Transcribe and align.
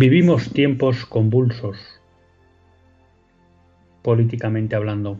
Vivimos 0.00 0.52
tiempos 0.52 1.06
convulsos, 1.06 1.76
políticamente 4.04 4.76
hablando. 4.76 5.18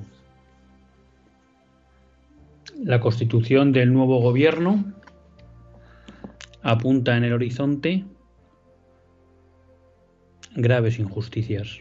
La 2.85 3.01
constitución 3.01 3.73
del 3.73 3.93
nuevo 3.93 4.21
gobierno 4.21 4.85
apunta 6.63 7.17
en 7.17 7.25
el 7.25 7.33
horizonte 7.33 8.05
graves 10.55 11.01
injusticias. 11.01 11.81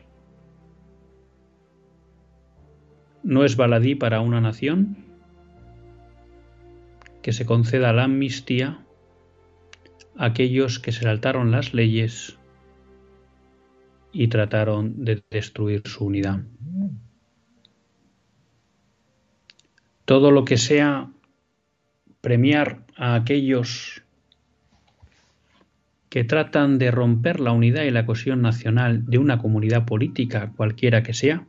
No 3.22 3.46
es 3.46 3.58
baladí 3.58 3.94
para 3.94 4.22
una 4.22 4.42
nación 4.42 5.06
que 7.22 7.32
se 7.32 7.46
conceda 7.46 7.94
la 7.94 8.06
amnistía 8.06 8.84
a 10.18 10.26
aquellos 10.26 10.80
que 10.80 10.92
se 10.92 11.04
saltaron 11.04 11.52
las 11.52 11.76
leyes 11.76 12.40
y 14.18 14.30
trataron 14.30 15.06
de 15.06 15.24
destruir 15.30 15.84
su 15.86 16.06
unidad. 16.06 16.40
Todo 20.06 20.32
lo 20.32 20.44
que 20.44 20.58
sea 20.58 21.12
premiar 22.20 22.84
a 22.96 23.14
aquellos 23.14 24.02
que 26.10 26.24
tratan 26.24 26.80
de 26.80 26.90
romper 26.90 27.40
la 27.40 27.52
unidad 27.52 27.84
y 27.84 27.92
la 27.92 28.08
cohesión 28.08 28.42
nacional 28.42 29.06
de 29.06 29.20
una 29.20 29.38
comunidad 29.38 29.86
política, 29.86 30.52
cualquiera 30.58 31.04
que 31.04 31.14
sea, 31.14 31.46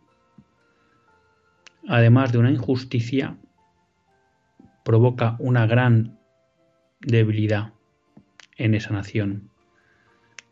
además 1.88 2.32
de 2.32 2.38
una 2.38 2.50
injusticia, 2.50 3.38
provoca 4.84 5.37
una 5.38 5.66
gran 5.66 6.19
debilidad 7.00 7.72
en 8.59 8.75
esa 8.75 8.93
nación, 8.93 9.48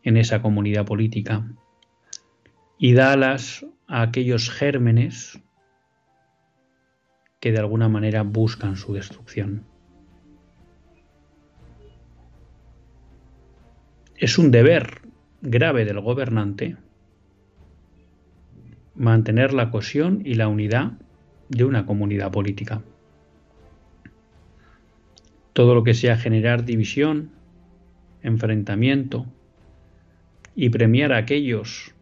en 0.01 0.17
esa 0.17 0.41
comunidad 0.41 0.83
política 0.83 1.45
y 2.77 2.93
da 2.93 3.13
alas 3.13 3.65
a 3.87 4.01
aquellos 4.01 4.49
gérmenes 4.49 5.41
que 7.39 7.51
de 7.51 7.59
alguna 7.59 7.89
manera 7.89 8.23
buscan 8.23 8.75
su 8.75 8.93
destrucción. 8.93 9.63
Es 14.15 14.37
un 14.37 14.51
deber 14.51 15.01
grave 15.41 15.85
del 15.85 15.99
gobernante 15.99 16.77
mantener 18.95 19.53
la 19.53 19.69
cohesión 19.69 20.21
y 20.25 20.33
la 20.33 20.47
unidad 20.47 20.93
de 21.49 21.63
una 21.63 21.85
comunidad 21.85 22.31
política. 22.31 22.81
Todo 25.53 25.75
lo 25.75 25.83
que 25.83 25.93
sea 25.93 26.17
generar 26.17 26.65
división, 26.65 27.31
enfrentamiento 28.23 29.27
y 30.55 30.69
premiar 30.69 31.13
a 31.13 31.17
aquellos 31.17 31.93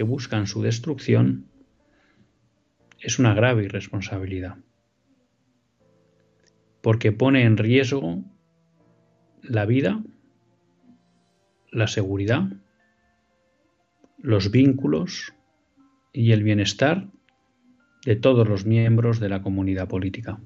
que 0.00 0.04
buscan 0.04 0.46
su 0.46 0.62
destrucción 0.62 1.44
es 3.00 3.18
una 3.18 3.34
grave 3.34 3.64
irresponsabilidad, 3.64 4.56
porque 6.80 7.12
pone 7.12 7.42
en 7.42 7.58
riesgo 7.58 8.24
la 9.42 9.66
vida, 9.66 10.02
la 11.70 11.86
seguridad, 11.86 12.48
los 14.16 14.50
vínculos 14.50 15.34
y 16.14 16.32
el 16.32 16.44
bienestar 16.44 17.06
de 18.06 18.16
todos 18.16 18.48
los 18.48 18.64
miembros 18.64 19.20
de 19.20 19.28
la 19.28 19.42
comunidad 19.42 19.86
política. 19.86 20.40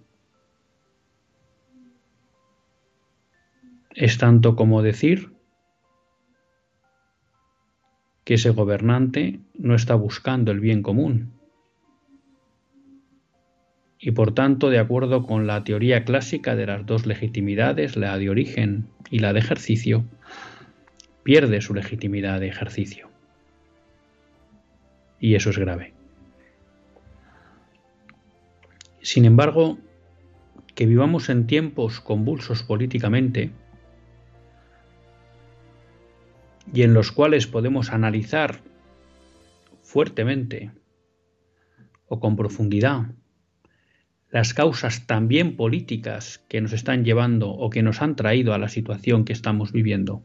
Es 3.92 4.18
tanto 4.18 4.56
como 4.56 4.82
decir 4.82 5.33
que 8.24 8.34
ese 8.34 8.50
gobernante 8.50 9.40
no 9.54 9.74
está 9.74 9.94
buscando 9.94 10.50
el 10.50 10.60
bien 10.60 10.82
común. 10.82 11.32
Y 13.98 14.10
por 14.10 14.34
tanto, 14.34 14.70
de 14.70 14.78
acuerdo 14.78 15.26
con 15.26 15.46
la 15.46 15.64
teoría 15.64 16.04
clásica 16.04 16.56
de 16.56 16.66
las 16.66 16.84
dos 16.84 17.06
legitimidades, 17.06 17.96
la 17.96 18.18
de 18.18 18.30
origen 18.30 18.86
y 19.10 19.20
la 19.20 19.32
de 19.32 19.38
ejercicio, 19.38 20.04
pierde 21.22 21.60
su 21.60 21.74
legitimidad 21.74 22.40
de 22.40 22.48
ejercicio. 22.48 23.08
Y 25.20 25.36
eso 25.36 25.50
es 25.50 25.58
grave. 25.58 25.94
Sin 29.00 29.24
embargo, 29.24 29.78
que 30.74 30.86
vivamos 30.86 31.28
en 31.28 31.46
tiempos 31.46 32.00
convulsos 32.00 32.62
políticamente, 32.62 33.50
y 36.72 36.82
en 36.82 36.94
los 36.94 37.12
cuales 37.12 37.46
podemos 37.46 37.90
analizar 37.90 38.60
fuertemente 39.82 40.72
o 42.06 42.20
con 42.20 42.36
profundidad 42.36 43.14
las 44.30 44.52
causas 44.52 45.06
también 45.06 45.56
políticas 45.56 46.44
que 46.48 46.60
nos 46.60 46.72
están 46.72 47.04
llevando 47.04 47.50
o 47.50 47.70
que 47.70 47.84
nos 47.84 48.02
han 48.02 48.16
traído 48.16 48.52
a 48.52 48.58
la 48.58 48.68
situación 48.68 49.24
que 49.24 49.32
estamos 49.32 49.70
viviendo. 49.70 50.24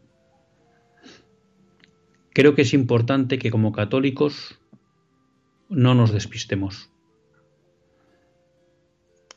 Creo 2.34 2.56
que 2.56 2.64
es 2.64 2.74
importante 2.74 3.38
que 3.38 3.52
como 3.52 3.72
católicos 3.72 4.60
no 5.70 5.94
nos 5.94 6.12
despistemos. 6.12 6.90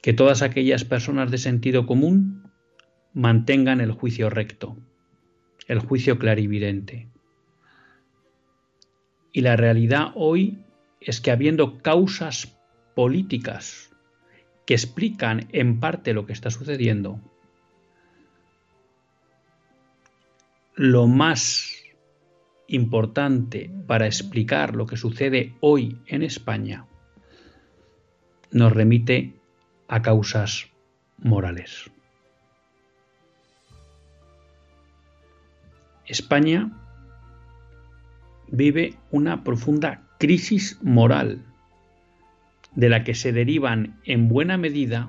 Que 0.00 0.14
todas 0.14 0.40
aquellas 0.40 0.84
personas 0.84 1.30
de 1.30 1.36
sentido 1.36 1.84
común 1.84 2.50
mantengan 3.12 3.82
el 3.82 3.92
juicio 3.92 4.30
recto 4.30 4.78
el 5.72 5.80
juicio 5.80 6.18
clarividente. 6.18 7.08
Y 9.32 9.40
la 9.40 9.56
realidad 9.56 10.12
hoy 10.14 10.58
es 11.00 11.20
que 11.20 11.30
habiendo 11.30 11.78
causas 11.78 12.58
políticas 12.94 13.90
que 14.66 14.74
explican 14.74 15.48
en 15.52 15.80
parte 15.80 16.12
lo 16.12 16.26
que 16.26 16.34
está 16.34 16.50
sucediendo, 16.50 17.20
lo 20.74 21.06
más 21.06 21.74
importante 22.66 23.70
para 23.86 24.06
explicar 24.06 24.76
lo 24.76 24.86
que 24.86 24.96
sucede 24.96 25.54
hoy 25.60 25.98
en 26.06 26.22
España 26.22 26.86
nos 28.50 28.72
remite 28.72 29.34
a 29.88 30.02
causas 30.02 30.68
morales. 31.16 31.90
España 36.12 36.70
vive 38.48 38.98
una 39.10 39.44
profunda 39.44 40.02
crisis 40.18 40.78
moral 40.82 41.42
de 42.74 42.90
la 42.90 43.02
que 43.02 43.14
se 43.14 43.32
derivan 43.32 43.98
en 44.04 44.28
buena 44.28 44.58
medida 44.58 45.08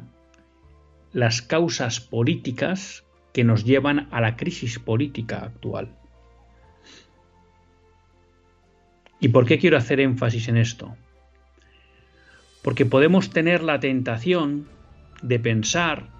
las 1.11 1.41
causas 1.41 1.99
políticas 1.99 3.03
que 3.33 3.43
nos 3.43 3.65
llevan 3.65 4.07
a 4.11 4.21
la 4.21 4.37
crisis 4.37 4.79
política 4.79 5.43
actual. 5.43 5.89
¿Y 9.19 9.27
por 9.27 9.45
qué 9.45 9.59
quiero 9.59 9.75
hacer 9.75 9.99
énfasis 9.99 10.47
en 10.47 10.55
esto? 10.55 10.95
Porque 12.61 12.85
podemos 12.85 13.29
tener 13.29 13.61
la 13.61 13.81
tentación 13.81 14.69
de 15.21 15.37
pensar 15.37 16.12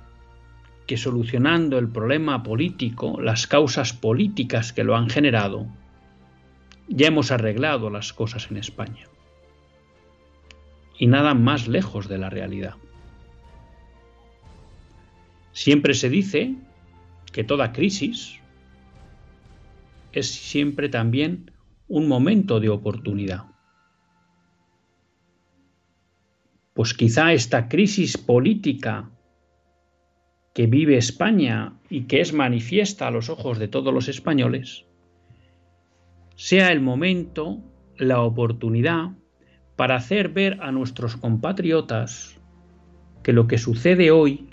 que 0.87 0.97
solucionando 0.97 1.79
el 1.79 1.89
problema 1.89 2.43
político, 2.43 3.19
las 3.21 3.47
causas 3.47 3.93
políticas 3.93 4.73
que 4.73 4.83
lo 4.83 4.95
han 4.95 5.09
generado, 5.09 5.67
ya 6.87 7.07
hemos 7.07 7.31
arreglado 7.31 7.89
las 7.89 8.11
cosas 8.13 8.51
en 8.51 8.57
España. 8.57 9.07
Y 10.97 11.07
nada 11.07 11.33
más 11.33 11.67
lejos 11.67 12.07
de 12.07 12.17
la 12.17 12.29
realidad. 12.29 12.75
Siempre 15.53 15.93
se 15.93 16.09
dice 16.09 16.55
que 17.31 17.43
toda 17.43 17.73
crisis 17.73 18.39
es 20.11 20.29
siempre 20.29 20.89
también 20.89 21.51
un 21.87 22.07
momento 22.07 22.59
de 22.59 22.69
oportunidad. 22.69 23.45
Pues 26.73 26.93
quizá 26.93 27.33
esta 27.33 27.69
crisis 27.69 28.17
política 28.17 29.09
que 30.53 30.67
vive 30.67 30.97
España 30.97 31.73
y 31.89 32.03
que 32.03 32.21
es 32.21 32.31
manifiesta 32.33 33.07
a 33.07 33.11
los 33.11 33.29
ojos 33.29 33.57
de 33.59 33.67
todos 33.67 33.93
los 33.93 34.07
españoles, 34.07 34.85
sea 36.35 36.71
el 36.71 36.81
momento, 36.81 37.59
la 37.97 38.21
oportunidad 38.21 39.11
para 39.75 39.95
hacer 39.95 40.29
ver 40.29 40.59
a 40.61 40.71
nuestros 40.71 41.15
compatriotas 41.15 42.39
que 43.23 43.33
lo 43.33 43.47
que 43.47 43.57
sucede 43.57 44.11
hoy 44.11 44.49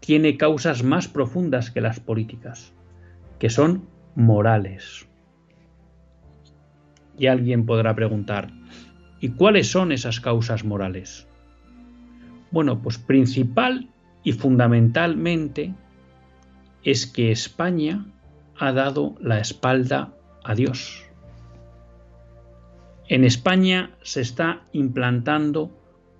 tiene 0.00 0.36
causas 0.36 0.82
más 0.82 1.08
profundas 1.08 1.70
que 1.70 1.80
las 1.80 2.00
políticas, 2.00 2.74
que 3.38 3.50
son 3.50 3.86
morales. 4.14 5.06
Y 7.18 7.26
alguien 7.26 7.66
podrá 7.66 7.94
preguntar, 7.94 8.50
¿y 9.20 9.30
cuáles 9.30 9.70
son 9.70 9.92
esas 9.92 10.20
causas 10.20 10.64
morales? 10.64 11.26
Bueno, 12.50 12.80
pues 12.82 12.98
principal 12.98 13.88
y 14.22 14.32
fundamentalmente 14.32 15.74
es 16.82 17.06
que 17.06 17.30
España 17.30 18.06
ha 18.58 18.72
dado 18.72 19.16
la 19.20 19.38
espalda 19.40 20.14
a 20.44 20.54
Dios. 20.54 21.04
En 23.08 23.24
España 23.24 23.90
se 24.02 24.20
está 24.20 24.62
implantando 24.72 25.70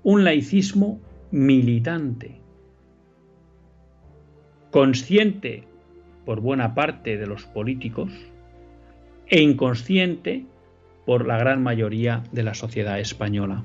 un 0.03 0.25
laicismo 0.25 1.01
militante, 1.31 2.41
consciente 4.71 5.65
por 6.25 6.41
buena 6.41 6.75
parte 6.75 7.17
de 7.17 7.27
los 7.27 7.45
políticos 7.45 8.13
e 9.29 9.41
inconsciente 9.43 10.47
por 11.07 11.27
la 11.27 11.39
gran 11.39 11.63
mayoría 11.63 12.25
de 12.33 12.43
la 12.43 12.55
sociedad 12.55 12.99
española. 12.99 13.65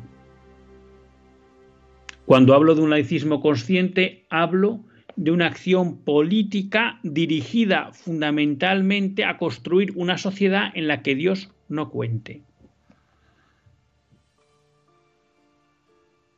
Cuando 2.26 2.56
hablo 2.56 2.74
de 2.74 2.82
un 2.82 2.90
laicismo 2.90 3.40
consciente, 3.40 4.26
hablo 4.30 4.84
de 5.16 5.32
una 5.32 5.46
acción 5.46 5.98
política 6.04 7.00
dirigida 7.04 7.92
fundamentalmente 7.94 9.24
a 9.26 9.38
construir 9.38 9.94
una 9.96 10.18
sociedad 10.18 10.72
en 10.74 10.88
la 10.88 11.04
que 11.04 11.16
Dios 11.16 11.52
no 11.70 11.90
cuente. 11.90 12.42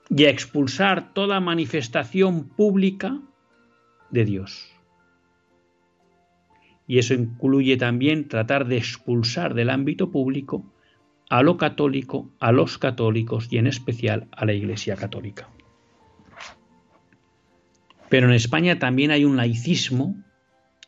Y 0.10 0.26
a 0.26 0.30
expulsar 0.30 1.14
toda 1.14 1.40
manifestación 1.40 2.50
pública 2.50 3.20
de 4.12 4.26
Dios. 4.26 4.72
Y 6.86 7.00
eso 7.00 7.14
incluye 7.14 7.76
también 7.76 8.28
tratar 8.28 8.68
de 8.68 8.78
expulsar 8.78 9.54
del 9.54 9.70
ámbito 9.70 10.12
público 10.12 10.66
a 11.30 11.44
lo 11.44 11.58
católico, 11.58 12.30
a 12.40 12.52
los 12.54 12.78
católicos 12.78 13.48
y 13.52 13.58
en 13.58 13.68
especial 13.68 14.28
a 14.32 14.46
la 14.46 14.54
Iglesia 14.54 14.96
católica. 14.96 15.50
Pero 18.10 18.28
en 18.28 18.34
España 18.34 18.80
también 18.80 19.12
hay 19.12 19.26
un 19.26 19.38
laicismo 19.38 20.16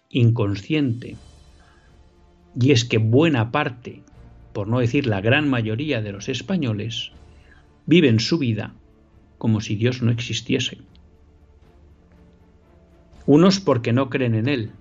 inconsciente. 0.09 1.17
Y 2.59 2.71
es 2.71 2.85
que 2.85 2.97
buena 2.97 3.51
parte, 3.51 4.03
por 4.53 4.67
no 4.67 4.79
decir 4.79 5.05
la 5.05 5.21
gran 5.21 5.49
mayoría 5.49 6.01
de 6.01 6.11
los 6.11 6.29
españoles, 6.29 7.11
viven 7.85 8.19
su 8.19 8.37
vida 8.37 8.73
como 9.37 9.61
si 9.61 9.75
Dios 9.75 10.01
no 10.01 10.11
existiese. 10.11 10.79
Unos 13.25 13.59
porque 13.59 13.93
no 13.93 14.09
creen 14.09 14.35
en 14.35 14.49
Él 14.49 14.71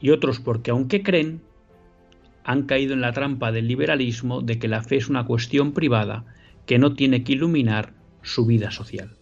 y 0.00 0.10
otros 0.10 0.40
porque 0.40 0.70
aunque 0.70 1.02
creen, 1.02 1.40
han 2.44 2.64
caído 2.64 2.94
en 2.94 3.00
la 3.00 3.12
trampa 3.12 3.50
del 3.50 3.66
liberalismo 3.66 4.40
de 4.40 4.58
que 4.58 4.68
la 4.68 4.82
fe 4.82 4.96
es 4.96 5.08
una 5.08 5.24
cuestión 5.24 5.72
privada 5.72 6.24
que 6.64 6.78
no 6.78 6.94
tiene 6.94 7.24
que 7.24 7.32
iluminar 7.32 7.92
su 8.22 8.46
vida 8.46 8.70
social. 8.70 9.15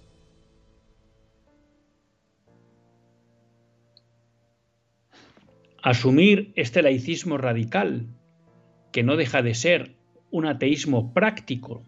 Asumir 5.85 6.51
este 6.57 6.81
laicismo 6.81 7.37
radical, 7.37 8.07
que 8.91 9.03
no 9.03 9.17
deja 9.17 9.43
de 9.43 9.53
ser 9.53 9.99
un 10.31 10.47
ateísmo 10.47 11.13
práctico, 11.13 11.85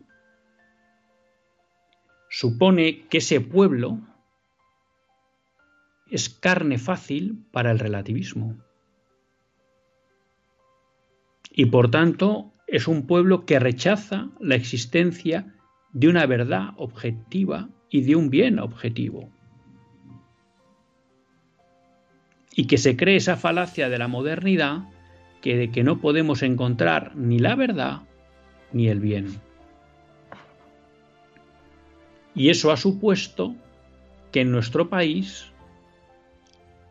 supone 2.29 3.09
que 3.09 3.19
ese 3.19 3.41
pueblo 3.41 4.03
es 6.11 6.29
carne 6.29 6.77
fácil 6.77 7.47
para 7.53 7.71
el 7.71 7.79
relativismo. 7.79 8.63
Y 11.51 11.65
por 11.65 11.91
tanto 11.91 12.53
es 12.67 12.89
un 12.89 13.07
pueblo 13.07 13.47
que 13.47 13.59
rechaza 13.59 14.29
la 14.41 14.57
existencia 14.57 15.55
de 15.95 16.09
una 16.09 16.27
verdad 16.27 16.75
objetiva 16.77 17.71
y 17.89 18.03
de 18.03 18.15
un 18.15 18.29
bien 18.29 18.59
objetivo. 18.59 19.33
Y 22.57 22.67
que 22.67 22.79
se 22.79 22.97
cree 22.97 23.17
esa 23.17 23.37
falacia 23.37 23.89
de 23.91 23.99
la 23.99 24.09
modernidad 24.09 24.85
que 25.43 25.57
de 25.57 25.71
que 25.71 25.85
no 25.85 26.01
podemos 26.01 26.43
encontrar 26.43 27.15
ni 27.15 27.39
la 27.39 27.55
verdad 27.55 28.01
ni 28.73 28.89
el 28.89 28.99
bien. 28.99 29.39
Y 32.35 32.49
eso 32.49 32.73
ha 32.73 32.77
supuesto 32.77 33.55
que 34.33 34.41
en 34.41 34.51
nuestro 34.51 34.89
país 34.89 35.53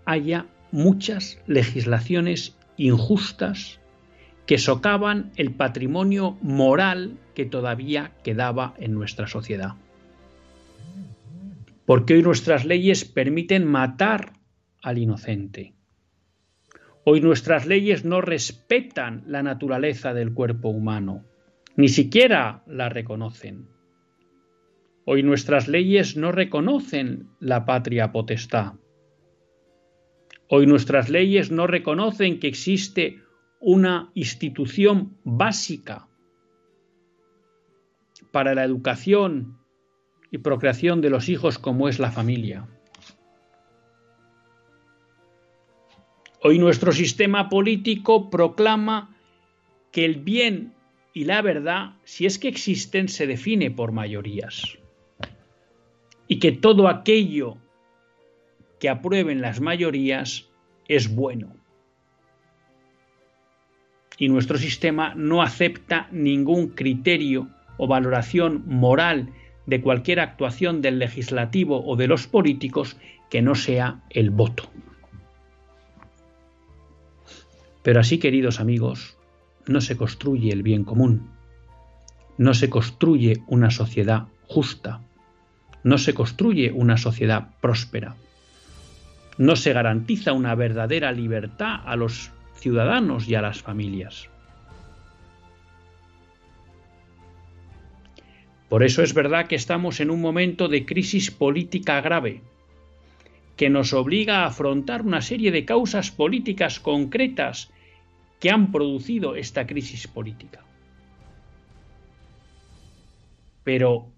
haya 0.06 0.46
muchas 0.72 1.40
legislaciones 1.48 2.56
injustas 2.78 3.80
que 4.46 4.60
socavan 4.60 5.32
el 5.36 5.52
patrimonio 5.52 6.38
moral 6.42 7.18
que 7.34 7.46
todavía 7.46 8.12
quedaba 8.24 8.76
en 8.78 8.94
nuestra 8.94 9.28
sociedad. 9.28 9.74
Porque 11.86 12.14
hoy 12.14 12.22
nuestras 12.22 12.66
leyes 12.66 13.04
permiten 13.04 13.66
matar 13.66 14.35
al 14.86 15.00
inocente. 15.00 15.74
Hoy 17.06 17.20
nuestras 17.20 17.66
leyes 17.66 18.06
no 18.06 18.22
respetan 18.22 19.24
la 19.26 19.42
naturaleza 19.42 20.14
del 20.14 20.32
cuerpo 20.34 20.70
humano, 20.70 21.26
ni 21.76 21.90
siquiera 21.90 22.64
la 22.68 22.88
reconocen. 22.88 23.68
Hoy 25.06 25.24
nuestras 25.24 25.68
leyes 25.68 26.18
no 26.18 26.32
reconocen 26.32 27.30
la 27.40 27.66
patria 27.66 28.12
potestad. 28.12 28.74
Hoy 30.50 30.68
nuestras 30.68 31.10
leyes 31.10 31.52
no 31.52 31.66
reconocen 31.66 32.40
que 32.40 32.48
existe 32.48 33.24
una 33.60 34.12
institución 34.14 35.18
básica 35.24 36.08
para 38.32 38.54
la 38.54 38.64
educación 38.64 39.58
y 40.30 40.38
procreación 40.38 41.02
de 41.02 41.10
los 41.10 41.28
hijos 41.28 41.58
como 41.58 41.90
es 41.90 41.98
la 42.00 42.12
familia. 42.12 42.68
Hoy 46.48 46.60
nuestro 46.60 46.92
sistema 46.92 47.50
político 47.50 48.30
proclama 48.30 49.18
que 49.92 50.06
el 50.06 50.18
bien 50.18 50.76
y 51.12 51.24
la 51.24 51.42
verdad, 51.42 51.94
si 52.04 52.28
es 52.28 52.38
que 52.38 52.48
existen, 52.48 53.08
se 53.08 53.26
define 53.26 53.72
por 53.72 53.92
mayorías. 53.92 54.78
Y 56.28 56.38
que 56.38 56.52
todo 56.52 56.88
aquello 56.88 57.58
que 58.80 58.90
aprueben 58.90 59.42
las 59.42 59.60
mayorías 59.60 60.48
es 60.88 61.16
bueno. 61.16 61.56
Y 64.20 64.30
nuestro 64.30 64.60
sistema 64.60 65.16
no 65.16 65.42
acepta 65.42 66.10
ningún 66.12 66.68
criterio 66.68 67.50
o 67.78 67.88
valoración 67.88 68.66
moral 68.68 69.34
de 69.66 69.82
cualquier 69.82 70.20
actuación 70.20 70.84
del 70.84 71.00
legislativo 71.00 71.84
o 71.84 71.96
de 71.96 72.06
los 72.06 72.28
políticos 72.28 72.98
que 73.32 73.42
no 73.42 73.56
sea 73.56 74.04
el 74.12 74.30
voto. 74.30 74.70
Pero 77.86 78.00
así, 78.00 78.18
queridos 78.18 78.60
amigos, 78.60 79.16
no 79.68 79.80
se 79.80 79.96
construye 79.96 80.52
el 80.52 80.64
bien 80.64 80.84
común, 80.84 81.30
no 82.36 82.56
se 82.56 82.68
construye 82.68 83.44
una 83.46 83.70
sociedad 83.70 84.26
justa, 84.48 85.02
no 85.84 86.00
se 86.00 86.16
construye 86.16 86.72
una 86.72 86.98
sociedad 86.98 87.50
próspera, 87.62 88.16
no 89.38 89.56
se 89.56 89.72
garantiza 89.72 90.34
una 90.34 90.56
verdadera 90.56 91.12
libertad 91.12 91.82
a 91.86 91.96
los 91.96 92.32
ciudadanos 92.56 93.28
y 93.28 93.36
a 93.36 93.44
las 93.44 93.62
familias. 93.62 94.30
Por 98.68 98.82
eso 98.82 99.04
es 99.04 99.14
verdad 99.14 99.46
que 99.46 99.54
estamos 99.54 100.00
en 100.00 100.10
un 100.10 100.22
momento 100.22 100.70
de 100.70 100.88
crisis 100.88 101.30
política 101.30 102.02
grave, 102.02 102.42
que 103.56 103.70
nos 103.70 103.94
obliga 103.94 104.40
a 104.40 104.48
afrontar 104.48 105.04
una 105.04 105.22
serie 105.22 105.52
de 105.52 105.66
causas 105.66 106.10
políticas 106.10 106.80
concretas 106.80 107.72
que 108.46 108.52
han 108.52 108.72
producido 108.72 109.36
esta 109.36 109.66
crisis 109.66 110.08
política. 110.08 110.64
Pero 113.64 114.14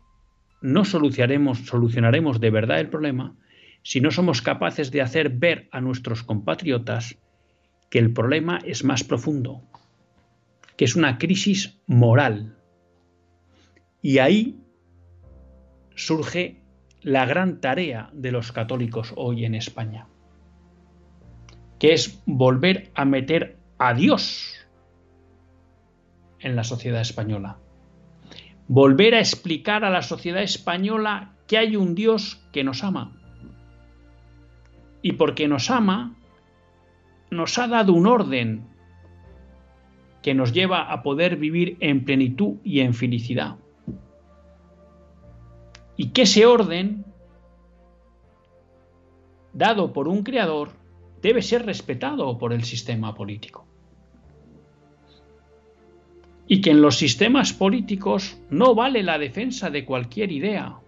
no 0.62 0.84
solucionaremos, 0.84 1.60
solucionaremos 1.60 2.42
de 2.42 2.50
verdad 2.50 2.82
el 2.82 2.90
problema 2.90 3.38
si 3.84 4.02
no 4.02 4.12
somos 4.12 4.42
capaces 4.42 4.92
de 4.92 5.02
hacer 5.02 5.30
ver 5.30 5.70
a 5.72 5.80
nuestros 5.80 6.24
compatriotas 6.24 7.18
que 7.90 8.00
el 8.00 8.12
problema 8.12 8.60
es 8.66 8.84
más 8.84 9.06
profundo, 9.06 9.64
que 10.76 10.84
es 10.84 10.98
una 10.98 11.18
crisis 11.20 11.80
moral. 11.88 12.58
Y 14.02 14.18
ahí 14.18 14.60
surge 15.96 16.60
la 17.02 17.26
gran 17.26 17.62
tarea 17.62 18.10
de 18.12 18.34
los 18.34 18.52
católicos 18.52 19.14
hoy 19.16 19.46
en 19.46 19.56
España, 19.56 20.10
que 21.80 21.94
es 21.94 22.22
volver 22.26 22.92
a 22.94 23.06
meter 23.06 23.58
a 23.78 23.94
Dios 23.94 24.68
en 26.40 26.56
la 26.56 26.64
sociedad 26.64 27.02
española. 27.02 27.58
Volver 28.68 29.16
a 29.16 29.20
explicar 29.20 29.86
a 29.86 29.90
la 29.90 30.02
sociedad 30.02 30.42
española 30.42 31.36
que 31.48 31.58
hay 31.58 31.76
un 31.76 31.96
Dios 31.96 32.44
que 32.52 32.64
nos 32.64 32.84
ama. 32.84 33.14
Y 35.02 35.14
porque 35.14 35.48
nos 35.48 35.70
ama, 35.70 36.16
nos 37.30 37.58
ha 37.58 37.68
dado 37.68 37.94
un 37.94 38.08
orden 38.08 38.68
que 40.22 40.34
nos 40.34 40.52
lleva 40.52 40.92
a 40.92 41.04
poder 41.04 41.38
vivir 41.38 41.78
en 41.80 42.04
plenitud 42.04 42.58
y 42.64 42.82
en 42.82 42.94
felicidad. 42.94 43.56
Y 45.96 46.10
que 46.10 46.24
ese 46.24 46.46
orden, 46.46 47.06
dado 49.54 49.94
por 49.94 50.08
un 50.08 50.24
creador, 50.24 50.72
debe 51.22 51.42
ser 51.42 51.66
respetado 51.66 52.38
por 52.38 52.54
el 52.54 52.64
sistema 52.64 53.16
político. 53.16 53.67
Y 56.48 56.62
que 56.62 56.72
en 56.72 56.82
los 56.82 56.98
sistemas 56.98 57.54
políticos 57.54 58.40
no 58.50 58.74
vale 58.74 59.04
la 59.04 59.18
defensa 59.18 59.70
de 59.70 59.86
cualquier 59.86 60.32
idea, 60.32 60.80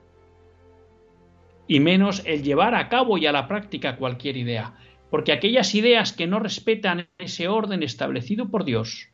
y 1.69 1.79
menos 1.79 2.23
el 2.25 2.41
llevar 2.41 2.73
a 2.73 2.89
cabo 2.89 3.19
y 3.19 3.27
a 3.27 3.31
la 3.31 3.47
práctica 3.47 3.95
cualquier 3.95 4.37
idea, 4.37 4.73
porque 5.11 5.31
aquellas 5.31 5.75
ideas 5.75 6.13
que 6.13 6.25
no 6.25 6.39
respetan 6.39 7.07
ese 7.19 7.47
orden 7.47 7.83
establecido 7.83 8.49
por 8.49 8.65
Dios 8.65 9.09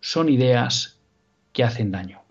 son 0.00 0.30
ideas 0.30 1.02
que 1.52 1.62
hacen 1.62 1.90
daño. 1.90 2.22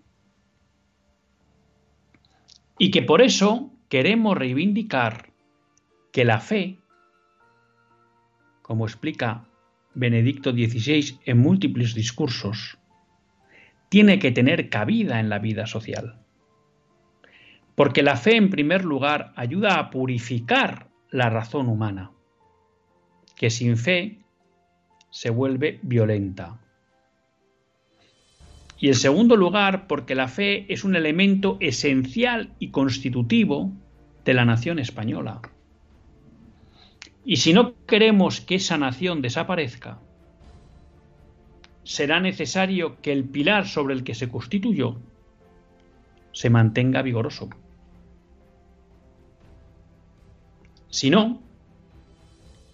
Y 2.78 2.90
que 2.90 3.02
por 3.02 3.22
eso 3.22 3.70
queremos 3.88 4.36
reivindicar 4.36 5.30
que 6.12 6.24
la 6.24 6.40
fe, 6.40 6.78
como 8.62 8.86
explica 8.86 9.46
Benedicto 9.94 10.52
XVI 10.52 11.18
en 11.24 11.38
múltiples 11.38 11.94
discursos, 11.94 12.78
tiene 13.88 14.18
que 14.18 14.32
tener 14.32 14.68
cabida 14.68 15.20
en 15.20 15.28
la 15.28 15.38
vida 15.38 15.66
social. 15.66 16.18
Porque 17.74 18.02
la 18.02 18.16
fe, 18.16 18.36
en 18.36 18.50
primer 18.50 18.84
lugar, 18.84 19.32
ayuda 19.36 19.78
a 19.78 19.90
purificar 19.90 20.88
la 21.10 21.30
razón 21.30 21.68
humana, 21.68 22.10
que 23.36 23.50
sin 23.50 23.76
fe 23.76 24.18
se 25.10 25.30
vuelve 25.30 25.78
violenta. 25.82 26.58
Y 28.78 28.88
en 28.88 28.94
segundo 28.94 29.36
lugar, 29.36 29.86
porque 29.86 30.14
la 30.14 30.28
fe 30.28 30.72
es 30.72 30.82
un 30.82 30.96
elemento 30.96 31.56
esencial 31.60 32.52
y 32.58 32.70
constitutivo 32.70 33.72
de 34.24 34.34
la 34.34 34.44
nación 34.44 34.78
española. 34.78 35.40
Y 37.24 37.36
si 37.36 37.52
no 37.52 37.74
queremos 37.86 38.40
que 38.40 38.56
esa 38.56 38.76
nación 38.76 39.22
desaparezca, 39.22 39.98
será 41.84 42.20
necesario 42.20 43.00
que 43.00 43.12
el 43.12 43.24
pilar 43.24 43.66
sobre 43.66 43.94
el 43.94 44.04
que 44.04 44.14
se 44.14 44.28
constituyó 44.28 45.00
se 46.32 46.50
mantenga 46.50 47.02
vigoroso. 47.02 47.48
Si 50.88 51.10
no, 51.10 51.42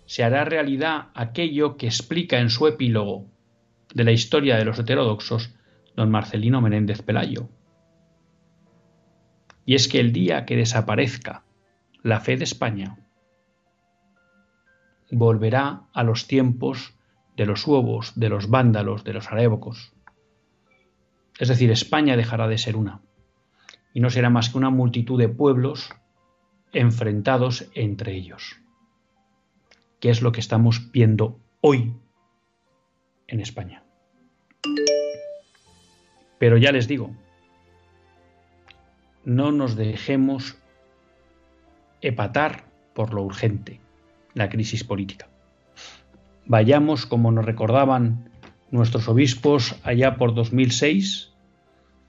se 0.07 0.25
hará 0.25 0.45
realidad 0.45 1.09
aquello 1.15 1.77
que 1.77 1.87
explica 1.87 2.41
en 2.41 2.51
su 2.51 2.67
epílogo 2.67 3.27
de 3.95 4.05
la 4.05 4.13
historia 4.13 4.57
de 4.57 4.65
los 4.65 4.79
heterodoxos 4.79 5.55
don 5.95 6.11
Marcelino 6.11 6.61
Menéndez 6.61 7.03
Pelayo. 7.03 7.49
Y 9.65 9.75
es 9.75 9.89
que 9.89 10.01
el 10.01 10.13
día 10.13 10.45
que 10.47 10.57
desaparezca 10.57 11.45
la 12.03 12.21
fe 12.21 12.37
de 12.37 12.45
España, 12.45 12.97
volverá 15.11 15.83
a 15.93 16.03
los 16.03 16.27
tiempos 16.27 16.95
de 17.37 17.47
los 17.47 17.67
huevos, 17.67 18.13
de 18.17 18.29
los 18.29 18.51
vándalos, 18.51 19.05
de 19.05 19.15
los 19.15 19.31
arévocos. 19.31 19.93
Es 21.39 21.49
decir, 21.49 21.71
España 21.71 22.17
dejará 22.17 22.49
de 22.49 22.59
ser 22.59 22.77
una, 22.77 23.01
y 23.95 24.01
no 24.01 24.11
será 24.11 24.31
más 24.31 24.51
que 24.51 24.59
una 24.59 24.71
multitud 24.71 25.19
de 25.19 25.29
pueblos 25.29 25.91
enfrentados 26.73 27.69
entre 27.75 28.15
ellos, 28.15 28.61
que 30.01 30.11
es 30.11 30.23
lo 30.23 30.33
que 30.33 30.41
estamos 30.41 30.93
viendo 30.93 31.41
hoy 31.61 31.95
en 33.27 33.41
España. 33.41 33.85
Pero 36.39 36.57
ya 36.57 36.73
les 36.73 36.89
digo, 36.89 37.11
no 39.25 39.53
nos 39.53 39.77
dejemos 39.77 40.57
epatar 42.01 42.65
por 42.95 43.13
lo 43.13 43.23
urgente, 43.23 43.81
la 44.35 44.49
crisis 44.49 44.85
política. 44.85 45.29
Vayamos, 46.47 47.07
como 47.07 47.33
nos 47.33 47.45
recordaban 47.45 48.31
nuestros 48.71 49.09
obispos 49.09 49.77
allá 49.83 50.17
por 50.17 50.35
2006, 50.35 51.31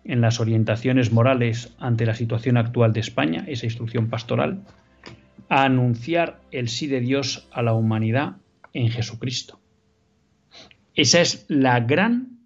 en 0.03 0.21
las 0.21 0.39
orientaciones 0.39 1.11
morales 1.11 1.75
ante 1.79 2.05
la 2.05 2.15
situación 2.15 2.57
actual 2.57 2.93
de 2.93 3.01
España, 3.01 3.45
esa 3.47 3.65
instrucción 3.65 4.09
pastoral, 4.09 4.63
a 5.49 5.63
anunciar 5.63 6.39
el 6.51 6.69
sí 6.69 6.87
de 6.87 7.01
Dios 7.01 7.47
a 7.51 7.61
la 7.61 7.73
humanidad 7.73 8.37
en 8.73 8.89
Jesucristo. 8.89 9.59
Esa 10.95 11.21
es 11.21 11.45
la 11.49 11.79
gran 11.81 12.39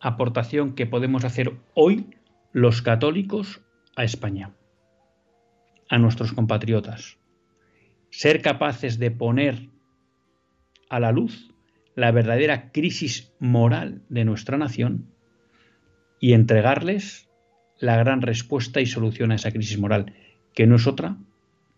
aportación 0.00 0.74
que 0.74 0.86
podemos 0.86 1.24
hacer 1.24 1.52
hoy 1.74 2.06
los 2.52 2.82
católicos 2.82 3.60
a 3.96 4.04
España, 4.04 4.52
a 5.88 5.98
nuestros 5.98 6.32
compatriotas. 6.32 7.19
Ser 8.10 8.42
capaces 8.42 8.98
de 8.98 9.10
poner 9.10 9.68
a 10.88 11.00
la 11.00 11.12
luz 11.12 11.50
la 11.94 12.10
verdadera 12.10 12.72
crisis 12.72 13.32
moral 13.38 14.02
de 14.08 14.24
nuestra 14.24 14.58
nación 14.58 15.10
y 16.18 16.34
entregarles 16.34 17.28
la 17.78 17.96
gran 17.96 18.20
respuesta 18.22 18.80
y 18.80 18.86
solución 18.86 19.32
a 19.32 19.36
esa 19.36 19.50
crisis 19.50 19.78
moral, 19.78 20.14
que 20.54 20.66
no 20.66 20.76
es 20.76 20.86
otra 20.86 21.16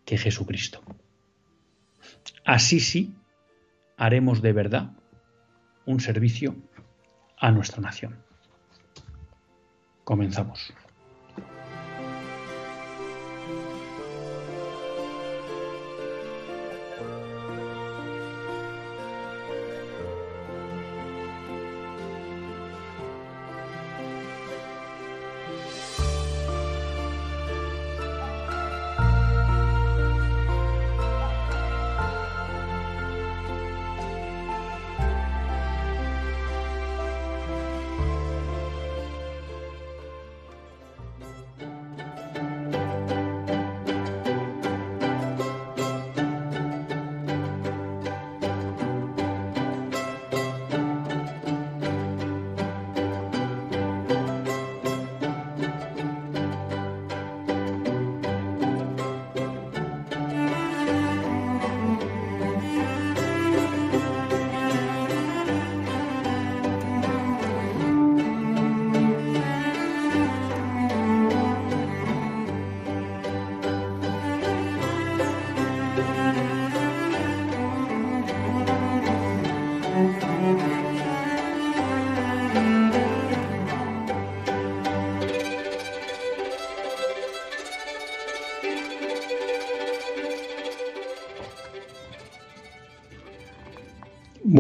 que 0.05 0.19
Jesucristo. 0.19 0.83
Así 2.45 2.81
sí 2.81 3.15
haremos 3.97 4.43
de 4.43 4.53
verdad 4.53 4.91
un 5.87 6.01
servicio 6.01 6.57
a 7.39 7.51
nuestra 7.51 7.81
nación. 7.81 8.19
Comenzamos. 10.05 10.75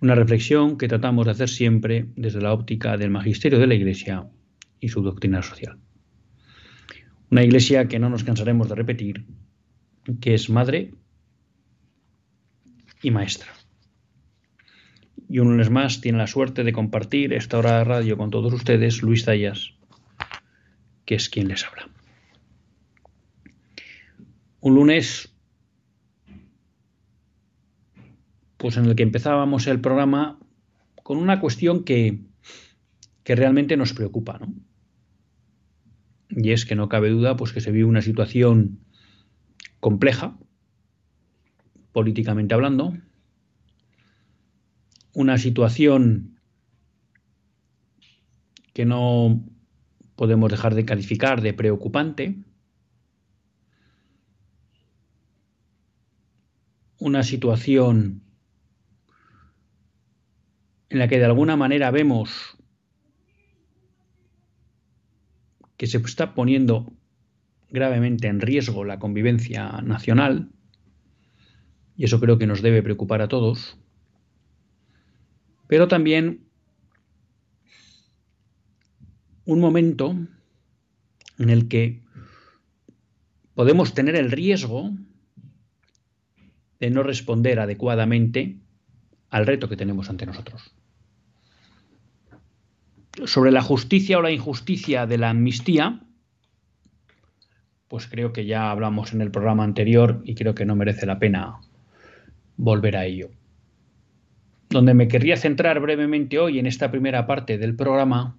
Una 0.00 0.14
reflexión 0.14 0.76
que 0.76 0.88
tratamos 0.88 1.24
de 1.24 1.32
hacer 1.32 1.48
siempre 1.48 2.06
desde 2.16 2.40
la 2.40 2.52
óptica 2.52 2.96
del 2.96 3.10
magisterio 3.10 3.58
de 3.58 3.66
la 3.66 3.74
Iglesia 3.74 4.28
y 4.78 4.88
su 4.88 5.02
doctrina 5.02 5.42
social. 5.42 5.78
Una 7.30 7.42
Iglesia 7.42 7.88
que 7.88 7.98
no 7.98 8.10
nos 8.10 8.22
cansaremos 8.22 8.68
de 8.68 8.74
repetir, 8.74 9.24
que 10.20 10.34
es 10.34 10.50
madre 10.50 10.92
y 13.02 13.10
maestra. 13.10 13.52
Y 15.28 15.38
un 15.38 15.48
lunes 15.48 15.70
más 15.70 16.00
tiene 16.00 16.18
la 16.18 16.26
suerte 16.26 16.62
de 16.62 16.72
compartir 16.72 17.32
esta 17.32 17.58
hora 17.58 17.78
de 17.78 17.84
radio 17.84 18.16
con 18.16 18.30
todos 18.30 18.52
ustedes 18.52 19.02
Luis 19.02 19.24
Zayas, 19.24 19.74
que 21.04 21.14
es 21.16 21.28
quien 21.28 21.48
les 21.48 21.64
habla. 21.64 21.88
Un 24.60 24.74
lunes 24.74 25.35
pues 28.66 28.78
en 28.78 28.86
el 28.86 28.96
que 28.96 29.04
empezábamos 29.04 29.68
el 29.68 29.80
programa 29.80 30.40
con 31.04 31.18
una 31.18 31.38
cuestión 31.38 31.84
que, 31.84 32.24
que 33.22 33.36
realmente 33.36 33.76
nos 33.76 33.92
preocupa. 33.92 34.40
Y 36.30 36.50
es 36.50 36.66
que 36.66 36.74
no 36.74 36.88
cabe 36.88 37.10
duda 37.10 37.36
pues 37.36 37.52
que 37.52 37.60
se 37.60 37.70
vive 37.70 37.84
una 37.84 38.02
situación 38.02 38.80
compleja, 39.78 40.36
políticamente 41.92 42.54
hablando, 42.54 42.92
una 45.12 45.38
situación 45.38 46.40
que 48.72 48.84
no 48.84 49.44
podemos 50.16 50.50
dejar 50.50 50.74
de 50.74 50.84
calificar 50.84 51.40
de 51.40 51.54
preocupante, 51.54 52.34
una 56.98 57.22
situación 57.22 58.25
en 60.88 60.98
la 60.98 61.08
que 61.08 61.18
de 61.18 61.24
alguna 61.24 61.56
manera 61.56 61.90
vemos 61.90 62.56
que 65.76 65.86
se 65.86 65.98
está 65.98 66.34
poniendo 66.34 66.92
gravemente 67.70 68.28
en 68.28 68.40
riesgo 68.40 68.84
la 68.84 68.98
convivencia 68.98 69.80
nacional, 69.82 70.50
y 71.96 72.04
eso 72.04 72.20
creo 72.20 72.38
que 72.38 72.46
nos 72.46 72.62
debe 72.62 72.82
preocupar 72.82 73.22
a 73.22 73.28
todos, 73.28 73.78
pero 75.66 75.88
también 75.88 76.46
un 79.44 79.60
momento 79.60 80.16
en 81.38 81.50
el 81.50 81.68
que 81.68 82.02
podemos 83.54 83.94
tener 83.94 84.16
el 84.16 84.30
riesgo 84.30 84.92
de 86.78 86.90
no 86.90 87.02
responder 87.02 87.58
adecuadamente 87.58 88.60
al 89.36 89.46
reto 89.46 89.68
que 89.68 89.76
tenemos 89.76 90.08
ante 90.08 90.24
nosotros. 90.24 90.72
Sobre 93.26 93.52
la 93.52 93.60
justicia 93.60 94.16
o 94.16 94.22
la 94.22 94.30
injusticia 94.30 95.04
de 95.06 95.18
la 95.18 95.28
amnistía, 95.28 96.00
pues 97.86 98.06
creo 98.06 98.32
que 98.32 98.46
ya 98.46 98.70
hablamos 98.70 99.12
en 99.12 99.20
el 99.20 99.30
programa 99.30 99.62
anterior 99.62 100.22
y 100.24 100.34
creo 100.36 100.54
que 100.54 100.64
no 100.64 100.74
merece 100.74 101.04
la 101.04 101.18
pena 101.18 101.60
volver 102.56 102.96
a 102.96 103.04
ello. 103.04 103.28
Donde 104.70 104.94
me 104.94 105.06
querría 105.06 105.36
centrar 105.36 105.80
brevemente 105.80 106.38
hoy 106.38 106.58
en 106.58 106.66
esta 106.66 106.90
primera 106.90 107.26
parte 107.26 107.58
del 107.58 107.76
programa 107.76 108.38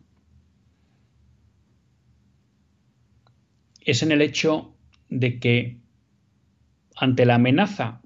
es 3.81 4.01
en 4.01 4.11
el 4.11 4.23
hecho 4.23 4.73
de 5.09 5.39
que 5.39 5.77
ante 6.95 7.27
la 7.27 7.35
amenaza 7.35 8.01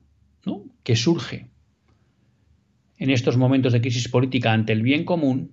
que 0.83 0.95
surge 0.97 1.50
en 3.01 3.09
estos 3.09 3.35
momentos 3.35 3.73
de 3.73 3.81
crisis 3.81 4.07
política 4.07 4.53
ante 4.53 4.73
el 4.73 4.83
bien 4.83 5.05
común, 5.05 5.49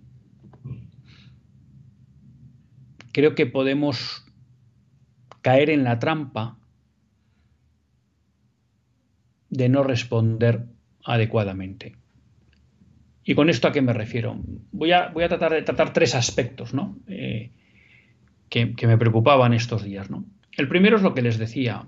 creo 3.11 3.35
que 3.35 3.47
podemos 3.47 4.27
caer 5.41 5.71
en 5.71 5.83
la 5.83 5.99
trampa 5.99 6.59
de 9.49 9.71
no 9.71 9.83
responder 9.83 10.67
adecuadamente. 11.03 11.97
¿Y 13.25 13.35
con 13.35 13.49
esto 13.49 13.67
a 13.67 13.73
qué 13.73 13.81
me 13.81 13.95
refiero? 13.95 14.39
Voy 14.71 14.93
a, 14.93 15.11
tratar 15.15 15.53
de 15.53 15.63
tratar 15.63 15.95
tres 15.95 16.15
aspectos 16.15 16.75
¿no? 16.75 16.99
Eh, 17.07 17.53
que, 18.51 18.75
que, 18.75 18.87
me 18.87 18.99
preocupaban 18.99 19.55
estos 19.55 19.85
días. 19.85 20.11
¿no? 20.11 20.27
El 20.53 20.69
primero 20.69 20.99
es 20.99 21.03
lo 21.03 21.15
que 21.15 21.23
les 21.23 21.39
decía. 21.39 21.87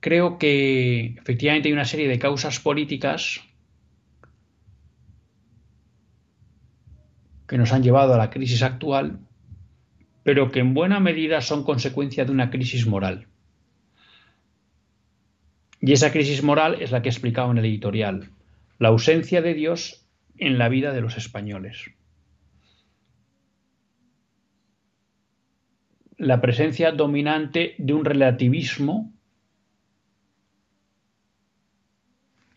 Creo 0.00 0.36
que 0.36 1.14
efectivamente 1.16 1.68
hay 1.68 1.72
una 1.72 1.84
serie 1.84 2.08
de 2.08 2.18
causas 2.18 2.58
políticas 2.58 3.45
que 7.46 7.58
nos 7.58 7.72
han 7.72 7.82
llevado 7.82 8.14
a 8.14 8.18
la 8.18 8.30
crisis 8.30 8.62
actual, 8.62 9.20
pero 10.22 10.50
que 10.50 10.60
en 10.60 10.74
buena 10.74 11.00
medida 11.00 11.40
son 11.40 11.62
consecuencia 11.62 12.24
de 12.24 12.32
una 12.32 12.50
crisis 12.50 12.86
moral. 12.86 13.28
Y 15.80 15.92
esa 15.92 16.10
crisis 16.10 16.42
moral 16.42 16.78
es 16.80 16.90
la 16.90 17.02
que 17.02 17.08
he 17.08 17.12
explicado 17.12 17.50
en 17.50 17.58
el 17.58 17.64
editorial, 17.64 18.30
la 18.78 18.88
ausencia 18.88 19.42
de 19.42 19.54
Dios 19.54 20.06
en 20.36 20.58
la 20.58 20.68
vida 20.68 20.92
de 20.92 21.00
los 21.00 21.16
españoles. 21.16 21.90
La 26.18 26.40
presencia 26.40 26.92
dominante 26.92 27.74
de 27.78 27.92
un 27.92 28.04
relativismo 28.04 29.12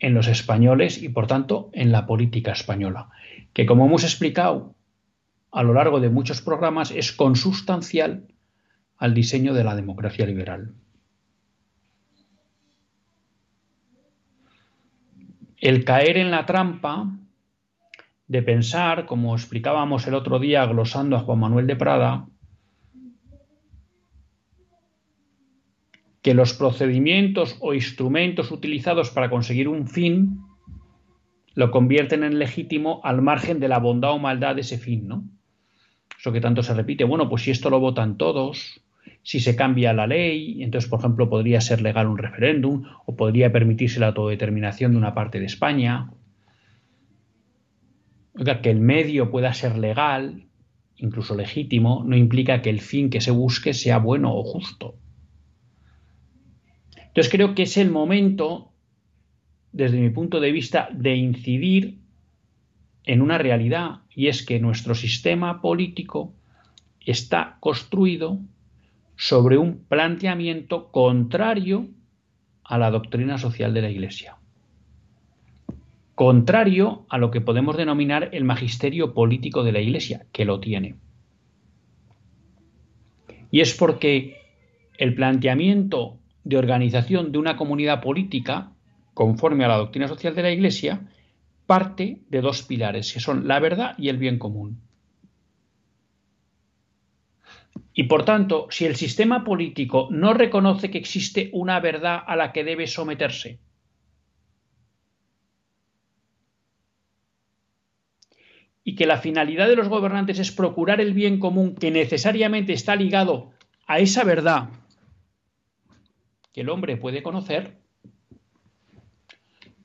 en 0.00 0.14
los 0.14 0.28
españoles 0.28 1.02
y 1.02 1.10
por 1.10 1.26
tanto 1.26 1.70
en 1.72 1.92
la 1.92 2.06
política 2.06 2.52
española, 2.52 3.10
que 3.52 3.66
como 3.66 3.86
hemos 3.86 4.02
explicado 4.02 4.74
a 5.52 5.62
lo 5.62 5.74
largo 5.74 6.00
de 6.00 6.10
muchos 6.10 6.42
programas 6.42 6.90
es 6.90 7.12
consustancial 7.12 8.28
al 8.96 9.14
diseño 9.14 9.54
de 9.54 9.64
la 9.64 9.74
democracia 9.74 10.26
liberal. 10.26 10.74
El 15.56 15.84
caer 15.84 16.16
en 16.16 16.30
la 16.30 16.46
trampa 16.46 17.18
de 18.28 18.42
pensar, 18.42 19.06
como 19.06 19.34
explicábamos 19.34 20.06
el 20.06 20.14
otro 20.14 20.38
día 20.38 20.64
glosando 20.66 21.16
a 21.16 21.20
Juan 21.20 21.40
Manuel 21.40 21.66
de 21.66 21.76
Prada, 21.76 22.26
que 26.22 26.34
los 26.34 26.54
procedimientos 26.54 27.56
o 27.60 27.74
instrumentos 27.74 28.50
utilizados 28.50 29.10
para 29.10 29.30
conseguir 29.30 29.68
un 29.68 29.88
fin 29.88 30.40
lo 31.54 31.70
convierten 31.70 32.22
en 32.22 32.38
legítimo 32.38 33.00
al 33.04 33.22
margen 33.22 33.58
de 33.58 33.68
la 33.68 33.78
bondad 33.78 34.12
o 34.12 34.18
maldad 34.18 34.54
de 34.54 34.60
ese 34.60 34.78
fin, 34.78 35.08
¿no? 35.08 35.24
Eso 36.20 36.32
que 36.32 36.40
tanto 36.42 36.62
se 36.62 36.74
repite, 36.74 37.04
bueno, 37.04 37.30
pues 37.30 37.42
si 37.42 37.50
esto 37.50 37.70
lo 37.70 37.80
votan 37.80 38.18
todos, 38.18 38.82
si 39.22 39.40
se 39.40 39.56
cambia 39.56 39.94
la 39.94 40.06
ley, 40.06 40.62
entonces, 40.62 40.90
por 40.90 40.98
ejemplo, 40.98 41.30
podría 41.30 41.62
ser 41.62 41.80
legal 41.80 42.08
un 42.08 42.18
referéndum 42.18 42.84
o 43.06 43.16
podría 43.16 43.50
permitirse 43.50 44.00
la 44.00 44.08
autodeterminación 44.08 44.92
de 44.92 44.98
una 44.98 45.14
parte 45.14 45.40
de 45.40 45.46
España. 45.46 46.10
Oiga, 48.34 48.60
que 48.60 48.70
el 48.70 48.80
medio 48.80 49.30
pueda 49.30 49.54
ser 49.54 49.78
legal, 49.78 50.44
incluso 50.96 51.34
legítimo, 51.34 52.04
no 52.06 52.18
implica 52.18 52.60
que 52.60 52.68
el 52.68 52.82
fin 52.82 53.08
que 53.08 53.22
se 53.22 53.30
busque 53.30 53.72
sea 53.72 53.96
bueno 53.96 54.34
o 54.36 54.44
justo. 54.44 54.96
Entonces 56.98 57.32
creo 57.32 57.54
que 57.54 57.62
es 57.62 57.78
el 57.78 57.90
momento, 57.90 58.74
desde 59.72 59.98
mi 59.98 60.10
punto 60.10 60.38
de 60.38 60.52
vista, 60.52 60.90
de 60.92 61.16
incidir 61.16 61.99
en 63.04 63.22
una 63.22 63.38
realidad 63.38 64.00
y 64.14 64.28
es 64.28 64.44
que 64.44 64.60
nuestro 64.60 64.94
sistema 64.94 65.60
político 65.60 66.32
está 67.00 67.56
construido 67.60 68.38
sobre 69.16 69.58
un 69.58 69.84
planteamiento 69.84 70.90
contrario 70.90 71.88
a 72.64 72.78
la 72.78 72.90
doctrina 72.90 73.36
social 73.38 73.74
de 73.74 73.82
la 73.82 73.90
Iglesia, 73.90 74.36
contrario 76.14 77.04
a 77.08 77.18
lo 77.18 77.30
que 77.30 77.40
podemos 77.40 77.76
denominar 77.76 78.30
el 78.32 78.44
magisterio 78.44 79.12
político 79.12 79.64
de 79.64 79.72
la 79.72 79.80
Iglesia, 79.80 80.26
que 80.32 80.44
lo 80.44 80.60
tiene. 80.60 80.96
Y 83.50 83.60
es 83.60 83.74
porque 83.74 84.36
el 84.96 85.14
planteamiento 85.14 86.18
de 86.44 86.56
organización 86.56 87.32
de 87.32 87.38
una 87.38 87.56
comunidad 87.56 88.00
política, 88.00 88.72
conforme 89.14 89.64
a 89.64 89.68
la 89.68 89.76
doctrina 89.76 90.08
social 90.08 90.34
de 90.34 90.42
la 90.42 90.50
Iglesia, 90.50 91.00
parte 91.70 92.22
de 92.28 92.40
dos 92.40 92.64
pilares, 92.64 93.12
que 93.12 93.20
son 93.20 93.46
la 93.46 93.60
verdad 93.60 93.94
y 93.96 94.08
el 94.08 94.18
bien 94.18 94.40
común. 94.40 94.80
Y 97.94 98.02
por 98.08 98.24
tanto, 98.24 98.66
si 98.70 98.86
el 98.86 98.96
sistema 98.96 99.44
político 99.44 100.08
no 100.10 100.34
reconoce 100.34 100.90
que 100.90 100.98
existe 100.98 101.48
una 101.52 101.78
verdad 101.78 102.24
a 102.26 102.34
la 102.34 102.50
que 102.50 102.64
debe 102.64 102.88
someterse, 102.88 103.60
y 108.82 108.96
que 108.96 109.06
la 109.06 109.18
finalidad 109.18 109.68
de 109.68 109.76
los 109.76 109.88
gobernantes 109.88 110.40
es 110.40 110.50
procurar 110.50 111.00
el 111.00 111.14
bien 111.14 111.38
común 111.38 111.76
que 111.76 111.92
necesariamente 111.92 112.72
está 112.72 112.96
ligado 112.96 113.52
a 113.86 114.00
esa 114.00 114.24
verdad 114.24 114.70
que 116.52 116.62
el 116.62 116.68
hombre 116.68 116.96
puede 116.96 117.22
conocer, 117.22 117.79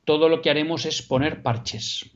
todo 0.06 0.30
lo 0.30 0.42
que 0.42 0.50
haremos 0.50 0.86
es 0.86 1.02
poner 1.02 1.42
parches. 1.42 2.12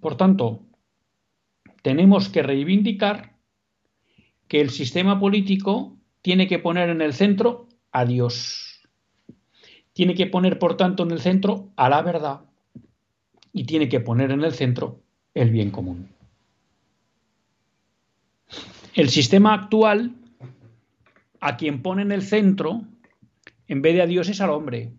Por 0.00 0.16
tanto, 0.16 0.66
tenemos 1.82 2.28
que 2.28 2.42
reivindicar 2.42 3.36
que 4.48 4.60
el 4.60 4.70
sistema 4.70 5.20
político 5.20 5.96
tiene 6.22 6.48
que 6.48 6.58
poner 6.58 6.88
en 6.88 7.00
el 7.02 7.12
centro 7.12 7.68
a 7.92 8.04
Dios. 8.04 8.82
Tiene 9.92 10.14
que 10.14 10.26
poner, 10.26 10.58
por 10.58 10.76
tanto, 10.76 11.04
en 11.04 11.12
el 11.12 11.20
centro 11.20 11.70
a 11.76 11.88
la 11.88 12.02
verdad 12.02 12.40
y 13.52 13.64
tiene 13.64 13.88
que 13.88 14.00
poner 14.00 14.30
en 14.32 14.42
el 14.42 14.52
centro 14.52 15.02
el 15.34 15.50
bien 15.50 15.70
común. 15.70 16.11
El 18.94 19.08
sistema 19.08 19.54
actual, 19.54 20.14
a 21.40 21.56
quien 21.56 21.80
pone 21.82 22.02
en 22.02 22.12
el 22.12 22.22
centro, 22.22 22.82
en 23.66 23.80
vez 23.80 23.94
de 23.94 24.02
a 24.02 24.06
Dios, 24.06 24.28
es 24.28 24.40
al 24.42 24.50
hombre. 24.50 24.92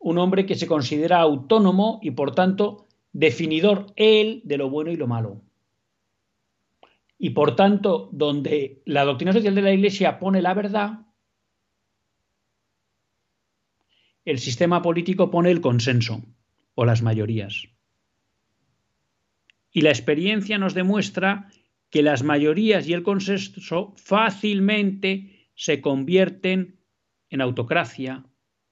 Un 0.00 0.18
hombre 0.18 0.46
que 0.46 0.56
se 0.56 0.66
considera 0.66 1.20
autónomo 1.20 2.00
y, 2.02 2.10
por 2.10 2.34
tanto, 2.34 2.88
definidor 3.12 3.92
él 3.94 4.42
de 4.44 4.56
lo 4.56 4.68
bueno 4.68 4.90
y 4.90 4.96
lo 4.96 5.06
malo. 5.06 5.42
Y 7.18 7.30
por 7.30 7.54
tanto, 7.54 8.08
donde 8.12 8.82
la 8.84 9.04
doctrina 9.04 9.32
social 9.32 9.54
de 9.54 9.62
la 9.62 9.72
Iglesia 9.72 10.18
pone 10.18 10.42
la 10.42 10.54
verdad, 10.54 11.06
el 14.24 14.38
sistema 14.38 14.82
político 14.82 15.30
pone 15.30 15.50
el 15.50 15.60
consenso 15.60 16.22
o 16.74 16.84
las 16.84 17.02
mayorías. 17.02 17.68
Y 19.70 19.82
la 19.82 19.90
experiencia 19.90 20.58
nos 20.58 20.74
demuestra 20.74 21.48
que 21.90 22.02
las 22.02 22.22
mayorías 22.22 22.88
y 22.88 22.92
el 22.92 23.02
consenso 23.02 23.94
fácilmente 23.96 25.48
se 25.54 25.80
convierten 25.80 26.78
en 27.28 27.40
autocracia, 27.40 28.24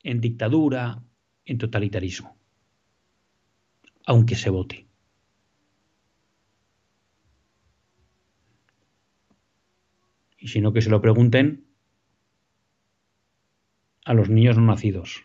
en 0.02 0.20
dictadura, 0.20 1.02
en 1.44 1.58
totalitarismo 1.58 2.38
aunque 4.08 4.36
se 4.36 4.48
vote. 4.48 4.86
Y 10.38 10.48
si 10.48 10.62
no, 10.62 10.72
que 10.72 10.80
se 10.80 10.88
lo 10.88 11.02
pregunten 11.02 11.66
a 14.06 14.14
los 14.14 14.30
niños 14.30 14.56
no 14.56 14.64
nacidos. 14.64 15.24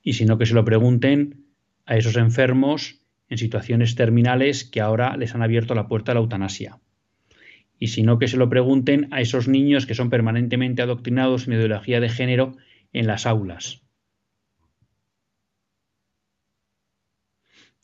Y 0.00 0.12
si 0.12 0.26
no, 0.26 0.38
que 0.38 0.46
se 0.46 0.54
lo 0.54 0.64
pregunten 0.64 1.46
a 1.86 1.96
esos 1.96 2.14
enfermos 2.14 3.00
en 3.28 3.38
situaciones 3.38 3.96
terminales 3.96 4.62
que 4.62 4.80
ahora 4.80 5.16
les 5.16 5.34
han 5.34 5.42
abierto 5.42 5.74
la 5.74 5.88
puerta 5.88 6.12
a 6.12 6.14
la 6.14 6.20
eutanasia. 6.20 6.78
Y 7.78 7.88
si 7.88 8.02
no, 8.02 8.18
que 8.18 8.28
se 8.28 8.36
lo 8.36 8.48
pregunten 8.48 9.08
a 9.12 9.20
esos 9.20 9.48
niños 9.48 9.86
que 9.86 9.94
son 9.94 10.10
permanentemente 10.10 10.82
adoctrinados 10.82 11.46
en 11.46 11.54
ideología 11.54 12.00
de 12.00 12.08
género 12.08 12.56
en 12.92 13.06
las 13.06 13.26
aulas. 13.26 13.82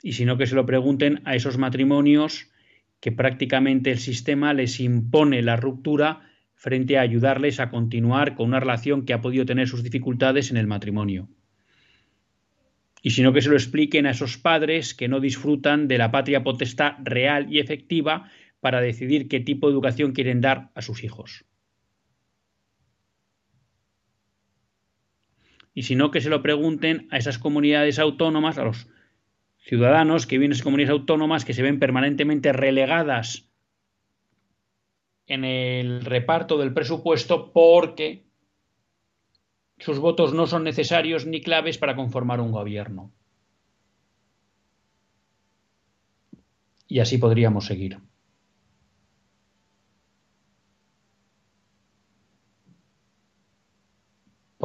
y 0.04 0.12
sino 0.12 0.36
que 0.36 0.46
se 0.46 0.54
lo 0.54 0.66
pregunten 0.66 1.22
a 1.24 1.34
esos 1.34 1.56
matrimonios 1.56 2.50
que 3.00 3.10
prácticamente 3.10 3.90
el 3.90 3.98
sistema 3.98 4.52
les 4.52 4.78
impone 4.78 5.42
la 5.42 5.56
ruptura 5.56 6.20
frente 6.54 6.98
a 6.98 7.00
ayudarles 7.00 7.58
a 7.58 7.70
continuar 7.70 8.34
con 8.34 8.48
una 8.48 8.60
relación 8.60 9.06
que 9.06 9.14
ha 9.14 9.22
podido 9.22 9.46
tener 9.46 9.66
sus 9.66 9.82
dificultades 9.82 10.50
en 10.50 10.58
el 10.58 10.66
matrimonio. 10.66 11.30
Y 13.00 13.10
sino 13.10 13.32
que 13.32 13.40
se 13.40 13.48
lo 13.48 13.56
expliquen 13.56 14.06
a 14.06 14.10
esos 14.10 14.36
padres 14.36 14.94
que 14.94 15.08
no 15.08 15.20
disfrutan 15.20 15.88
de 15.88 15.96
la 15.96 16.10
patria 16.10 16.44
potestad 16.44 16.96
real 17.02 17.50
y 17.50 17.58
efectiva 17.58 18.30
para 18.64 18.80
decidir 18.80 19.28
qué 19.28 19.40
tipo 19.40 19.66
de 19.66 19.74
educación 19.74 20.12
quieren 20.12 20.40
dar 20.40 20.70
a 20.74 20.80
sus 20.80 21.04
hijos. 21.04 21.44
Y 25.74 25.82
sino 25.82 26.10
que 26.10 26.22
se 26.22 26.30
lo 26.30 26.40
pregunten 26.40 27.06
a 27.10 27.18
esas 27.18 27.36
comunidades 27.36 27.98
autónomas, 27.98 28.56
a 28.56 28.64
los 28.64 28.88
ciudadanos 29.58 30.26
que 30.26 30.38
viven 30.38 30.56
en 30.56 30.62
comunidades 30.62 30.98
autónomas 30.98 31.44
que 31.44 31.52
se 31.52 31.60
ven 31.60 31.78
permanentemente 31.78 32.54
relegadas 32.54 33.50
en 35.26 35.44
el 35.44 36.02
reparto 36.02 36.56
del 36.56 36.72
presupuesto 36.72 37.52
porque 37.52 38.24
sus 39.76 39.98
votos 39.98 40.32
no 40.32 40.46
son 40.46 40.64
necesarios 40.64 41.26
ni 41.26 41.42
claves 41.42 41.76
para 41.76 41.96
conformar 41.96 42.40
un 42.40 42.50
gobierno. 42.50 43.12
Y 46.88 47.00
así 47.00 47.18
podríamos 47.18 47.66
seguir. 47.66 47.98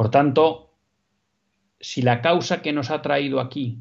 Por 0.00 0.10
tanto, 0.10 0.70
si 1.78 2.00
la 2.00 2.22
causa 2.22 2.62
que 2.62 2.72
nos 2.72 2.90
ha 2.90 3.02
traído 3.02 3.38
aquí 3.38 3.80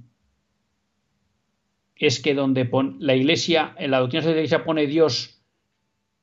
es 1.95 2.21
que 2.21 2.33
donde 2.33 2.69
la 2.99 3.15
Iglesia, 3.15 3.73
en 3.77 3.91
la 3.91 3.99
doctrina 3.99 4.25
de 4.25 4.31
la 4.31 4.37
Iglesia 4.39 4.65
pone 4.65 4.85
Dios, 4.85 5.41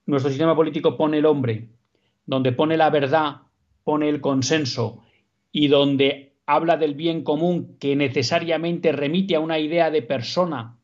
nuestro 0.04 0.28
sistema 0.28 0.54
político 0.54 0.98
pone 0.98 1.16
el 1.16 1.24
hombre, 1.24 1.70
donde 2.26 2.52
pone 2.52 2.76
la 2.76 2.90
verdad, 2.90 3.36
pone 3.84 4.10
el 4.10 4.20
consenso 4.20 5.02
y 5.50 5.68
donde 5.68 6.34
habla 6.44 6.76
del 6.76 6.94
bien 6.94 7.24
común 7.24 7.78
que 7.80 7.96
necesariamente 7.96 8.92
remite 8.92 9.36
a 9.36 9.40
una 9.40 9.58
idea 9.58 9.90
de 9.90 10.02
persona, 10.02 10.76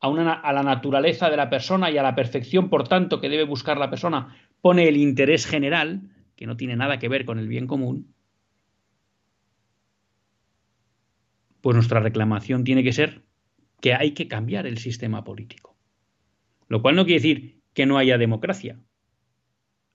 a 0.00 0.52
la 0.52 0.62
naturaleza 0.62 1.30
de 1.30 1.38
la 1.38 1.48
persona 1.48 1.90
y 1.90 1.96
a 1.96 2.02
la 2.02 2.14
perfección, 2.14 2.68
por 2.68 2.86
tanto, 2.86 3.18
que 3.18 3.30
debe 3.30 3.44
buscar 3.44 3.78
la 3.78 3.88
persona, 3.88 4.36
pone 4.60 4.88
el 4.88 4.98
interés 4.98 5.46
general, 5.46 6.02
que 6.38 6.46
no 6.46 6.56
tiene 6.56 6.76
nada 6.76 7.00
que 7.00 7.08
ver 7.08 7.24
con 7.24 7.40
el 7.40 7.48
bien 7.48 7.66
común, 7.66 8.14
pues 11.60 11.74
nuestra 11.74 11.98
reclamación 11.98 12.62
tiene 12.62 12.84
que 12.84 12.92
ser 12.92 13.24
que 13.80 13.92
hay 13.92 14.12
que 14.12 14.28
cambiar 14.28 14.64
el 14.64 14.78
sistema 14.78 15.24
político. 15.24 15.76
Lo 16.68 16.80
cual 16.80 16.94
no 16.94 17.04
quiere 17.04 17.20
decir 17.20 17.60
que 17.74 17.86
no 17.86 17.98
haya 17.98 18.18
democracia. 18.18 18.80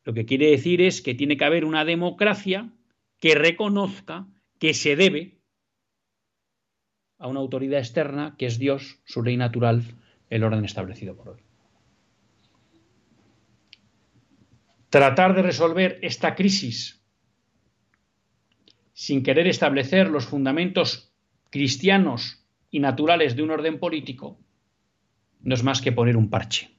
Lo 0.04 0.14
que 0.14 0.26
quiere 0.26 0.52
decir 0.52 0.82
es 0.82 1.02
que 1.02 1.16
tiene 1.16 1.38
que 1.38 1.46
haber 1.46 1.64
una 1.64 1.86
democracia 1.86 2.74
que 3.22 3.36
reconozca 3.36 4.28
que 4.60 4.74
se 4.74 4.98
debe 4.98 5.40
a 7.20 7.28
una 7.28 7.40
autoridad 7.40 7.80
externa 7.80 8.36
que 8.38 8.48
es 8.48 8.60
Dios, 8.60 9.00
su 9.06 9.24
ley 9.24 9.38
natural, 9.38 9.96
el 10.30 10.44
orden 10.44 10.66
establecido 10.66 11.16
por 11.16 11.30
hoy. 11.30 11.53
Tratar 14.94 15.34
de 15.34 15.42
resolver 15.42 15.98
esta 16.04 16.36
crisis 16.36 17.04
sin 18.94 19.24
querer 19.24 19.48
establecer 19.48 20.08
los 20.08 20.28
fundamentos 20.28 21.12
cristianos 21.50 22.46
y 22.70 22.80
naturales 22.80 23.36
de 23.36 23.42
un 23.42 23.50
orden 23.50 23.80
político, 23.80 24.40
no 25.42 25.56
es 25.56 25.64
más 25.64 25.82
que 25.82 25.94
poner 25.94 26.16
un 26.16 26.30
parche, 26.30 26.78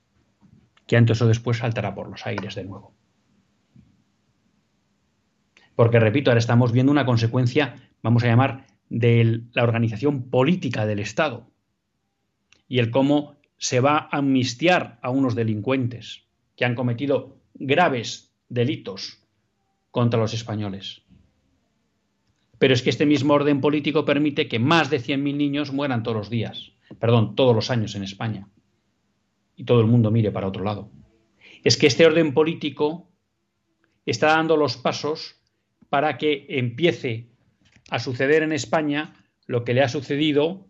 que 0.86 0.96
antes 0.96 1.20
o 1.22 1.26
después 1.26 1.58
saltará 1.58 1.92
por 1.96 2.08
los 2.08 2.24
aires 2.24 2.54
de 2.54 2.62
nuevo. 2.62 2.94
Porque, 5.74 5.98
repito, 5.98 6.30
ahora 6.30 6.38
estamos 6.38 6.70
viendo 6.70 6.92
una 6.92 7.06
consecuencia, 7.06 7.90
vamos 8.00 8.22
a 8.22 8.28
llamar, 8.28 8.64
de 8.90 9.42
la 9.54 9.64
organización 9.64 10.30
política 10.30 10.86
del 10.86 11.00
Estado 11.00 11.50
y 12.68 12.78
el 12.78 12.92
cómo 12.92 13.40
se 13.58 13.80
va 13.80 14.08
a 14.08 14.18
amnistiar 14.18 15.00
a 15.02 15.10
unos 15.10 15.34
delincuentes 15.34 16.28
que 16.54 16.64
han 16.64 16.76
cometido 16.76 17.42
graves 17.54 18.32
delitos 18.48 19.18
contra 19.90 20.20
los 20.20 20.34
españoles. 20.34 21.02
Pero 22.58 22.74
es 22.74 22.82
que 22.82 22.90
este 22.90 23.06
mismo 23.06 23.34
orden 23.34 23.60
político 23.60 24.04
permite 24.04 24.48
que 24.48 24.58
más 24.58 24.90
de 24.90 25.00
100.000 25.00 25.36
niños 25.36 25.72
mueran 25.72 26.02
todos 26.02 26.16
los 26.16 26.30
días, 26.30 26.72
perdón, 26.98 27.34
todos 27.34 27.54
los 27.54 27.70
años 27.70 27.94
en 27.94 28.04
España. 28.04 28.48
Y 29.56 29.64
todo 29.64 29.80
el 29.80 29.86
mundo 29.86 30.10
mire 30.10 30.30
para 30.30 30.48
otro 30.48 30.64
lado. 30.64 30.90
Es 31.62 31.76
que 31.76 31.86
este 31.86 32.06
orden 32.06 32.34
político 32.34 33.08
está 34.06 34.28
dando 34.28 34.56
los 34.56 34.76
pasos 34.76 35.40
para 35.88 36.18
que 36.18 36.46
empiece 36.48 37.28
a 37.90 37.98
suceder 37.98 38.42
en 38.42 38.52
España 38.52 39.14
lo 39.46 39.64
que 39.64 39.74
le 39.74 39.82
ha 39.82 39.88
sucedido 39.88 40.66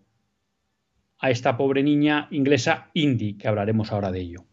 a 1.19 1.31
esta 1.31 1.57
pobre 1.57 1.83
niña 1.83 2.29
inglesa 2.31 2.91
Indy, 2.93 3.35
que 3.35 3.49
hablaremos 3.49 3.93
ahora 3.93 4.11
de 4.11 4.21
ello. 4.21 4.45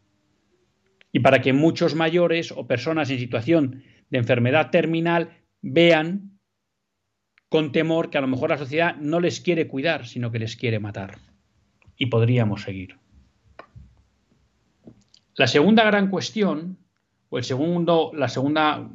Y 1.11 1.19
para 1.19 1.41
que 1.41 1.53
muchos 1.53 1.95
mayores 1.95 2.51
o 2.51 2.67
personas 2.67 3.09
en 3.09 3.19
situación 3.19 3.83
de 4.09 4.17
enfermedad 4.17 4.69
terminal 4.71 5.37
vean 5.61 6.39
con 7.49 7.71
temor 7.71 8.09
que 8.09 8.17
a 8.17 8.21
lo 8.21 8.27
mejor 8.27 8.49
la 8.49 8.57
sociedad 8.57 8.95
no 8.95 9.19
les 9.19 9.41
quiere 9.41 9.67
cuidar, 9.67 10.07
sino 10.07 10.31
que 10.31 10.39
les 10.39 10.55
quiere 10.55 10.79
matar. 10.79 11.17
Y 11.97 12.05
podríamos 12.05 12.61
seguir. 12.61 12.97
La 15.35 15.47
segunda 15.47 15.83
gran 15.83 16.09
cuestión, 16.09 16.77
o 17.29 17.37
el 17.37 17.43
segundo, 17.43 18.11
la 18.13 18.29
segunda 18.29 18.89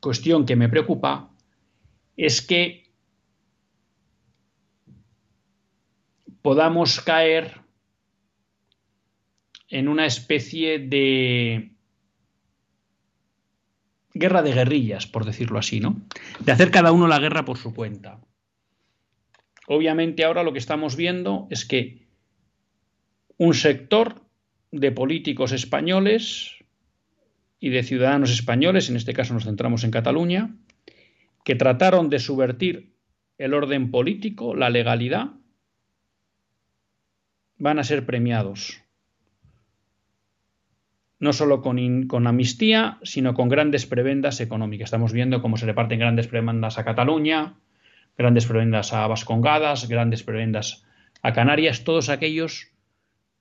cuestión 0.00 0.44
que 0.44 0.56
me 0.56 0.68
preocupa, 0.68 1.30
es 2.16 2.42
que 2.42 2.90
podamos 6.42 7.00
caer 7.00 7.65
en 9.68 9.88
una 9.88 10.06
especie 10.06 10.78
de 10.78 11.72
guerra 14.14 14.42
de 14.42 14.52
guerrillas, 14.52 15.06
por 15.06 15.24
decirlo 15.24 15.58
así, 15.58 15.80
¿no? 15.80 16.00
De 16.40 16.52
hacer 16.52 16.70
cada 16.70 16.92
uno 16.92 17.06
la 17.06 17.18
guerra 17.18 17.44
por 17.44 17.58
su 17.58 17.74
cuenta. 17.74 18.20
Obviamente 19.66 20.24
ahora 20.24 20.42
lo 20.42 20.52
que 20.52 20.58
estamos 20.58 20.96
viendo 20.96 21.48
es 21.50 21.66
que 21.66 22.06
un 23.36 23.54
sector 23.54 24.22
de 24.70 24.92
políticos 24.92 25.52
españoles 25.52 26.52
y 27.58 27.70
de 27.70 27.82
ciudadanos 27.82 28.30
españoles, 28.30 28.88
en 28.88 28.96
este 28.96 29.12
caso 29.12 29.34
nos 29.34 29.44
centramos 29.44 29.84
en 29.84 29.90
Cataluña, 29.90 30.56
que 31.44 31.54
trataron 31.54 32.08
de 32.08 32.18
subvertir 32.18 32.94
el 33.38 33.54
orden 33.54 33.90
político, 33.90 34.54
la 34.54 34.70
legalidad, 34.70 35.32
van 37.58 37.78
a 37.78 37.84
ser 37.84 38.06
premiados 38.06 38.85
no 41.18 41.32
solo 41.32 41.62
con, 41.62 42.26
amnistía, 42.26 42.98
sino 43.02 43.34
con 43.34 43.48
grandes 43.48 43.86
prebendas 43.86 44.40
económicas. 44.40 44.86
Estamos 44.86 45.12
viendo 45.12 45.40
cómo 45.40 45.56
se 45.56 45.66
reparten 45.66 45.98
grandes 45.98 46.26
prebendas 46.28 46.78
a 46.78 46.84
Cataluña, 46.84 47.54
grandes 48.18 48.46
prebendas 48.46 48.92
a 48.92 49.06
Vascongadas, 49.06 49.88
grandes 49.88 50.22
prebendas 50.22 50.84
a 51.22 51.32
Canarias, 51.32 51.84
todos 51.84 52.08
aquellos 52.08 52.68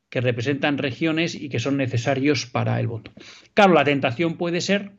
que 0.10 0.22
representan 0.22 0.78
regiones 0.78 1.36
y 1.36 1.50
que 1.50 1.60
son 1.60 1.78
necesarios 1.78 2.46
para 2.46 2.80
el 2.80 2.88
voto. 2.88 3.12
Claro, 3.54 3.74
la 3.74 3.84
tentación 3.84 4.38
puede 4.38 4.62
ser 4.62 4.92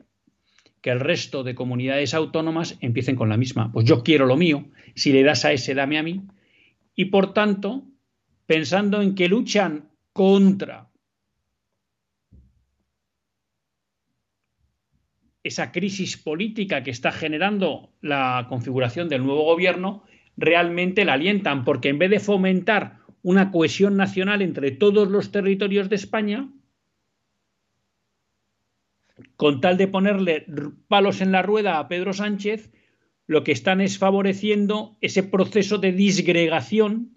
que 0.81 0.91
el 0.91 0.99
resto 0.99 1.43
de 1.43 1.55
comunidades 1.55 2.13
autónomas 2.13 2.77
empiecen 2.81 3.15
con 3.15 3.29
la 3.29 3.37
misma. 3.37 3.71
Pues 3.71 3.87
yo 3.87 4.03
quiero 4.03 4.27
lo 4.27 4.37
mío, 4.37 4.67
si 4.95 5.11
le 5.11 5.23
das 5.23 5.43
a 5.45 5.51
ese, 5.51 5.73
dame 5.73 5.97
a 5.97 6.03
mí. 6.03 6.21
Y 6.95 7.05
por 7.05 7.33
tanto, 7.33 7.85
pensando 8.45 9.01
en 9.01 9.15
que 9.15 9.27
luchan 9.27 9.89
contra 10.13 10.86
esa 15.47 15.71
crisis 15.71 16.17
política 16.17 16.83
que 16.83 16.91
está 16.91 17.11
generando 17.11 17.89
la 18.01 18.45
configuración 18.49 19.09
del 19.09 19.25
nuevo 19.25 19.43
gobierno, 19.43 20.03
realmente 20.35 21.05
la 21.05 21.13
alientan, 21.13 21.63
porque 21.63 21.89
en 21.89 21.99
vez 21.99 22.11
de 22.11 22.19
fomentar 22.19 22.99
una 23.23 23.51
cohesión 23.51 23.97
nacional 23.97 24.41
entre 24.41 24.71
todos 24.71 25.09
los 25.09 25.31
territorios 25.31 25.89
de 25.89 25.95
España, 25.95 26.49
con 29.35 29.61
tal 29.61 29.77
de 29.77 29.87
ponerle 29.87 30.45
palos 30.87 31.21
en 31.21 31.31
la 31.31 31.41
rueda 31.41 31.79
a 31.79 31.87
Pedro 31.87 32.13
Sánchez, 32.13 32.71
lo 33.25 33.43
que 33.43 33.51
están 33.51 33.81
es 33.81 33.97
favoreciendo 33.97 34.97
ese 35.01 35.23
proceso 35.23 35.79
de 35.79 35.91
disgregación 35.91 37.13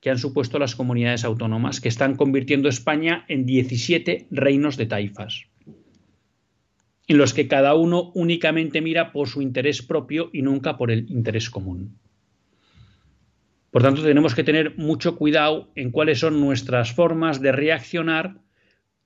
que 0.00 0.10
han 0.10 0.18
supuesto 0.18 0.58
las 0.58 0.74
comunidades 0.74 1.24
autónomas, 1.24 1.80
que 1.80 1.88
están 1.88 2.16
convirtiendo 2.16 2.68
España 2.68 3.24
en 3.28 3.46
17 3.46 4.26
reinos 4.30 4.76
de 4.76 4.86
taifas 4.86 5.51
en 7.08 7.18
los 7.18 7.34
que 7.34 7.48
cada 7.48 7.74
uno 7.74 8.12
únicamente 8.14 8.80
mira 8.80 9.12
por 9.12 9.28
su 9.28 9.42
interés 9.42 9.82
propio 9.82 10.30
y 10.32 10.42
nunca 10.42 10.76
por 10.76 10.90
el 10.90 11.10
interés 11.10 11.50
común. 11.50 11.98
Por 13.70 13.82
tanto, 13.82 14.02
tenemos 14.02 14.34
que 14.34 14.44
tener 14.44 14.76
mucho 14.76 15.16
cuidado 15.16 15.72
en 15.74 15.90
cuáles 15.90 16.20
son 16.20 16.40
nuestras 16.40 16.92
formas 16.92 17.40
de 17.40 17.52
reaccionar 17.52 18.40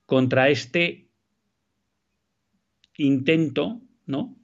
contra 0.05 0.49
este 0.49 1.07
intento, 2.97 3.81
¿no? 4.05 4.35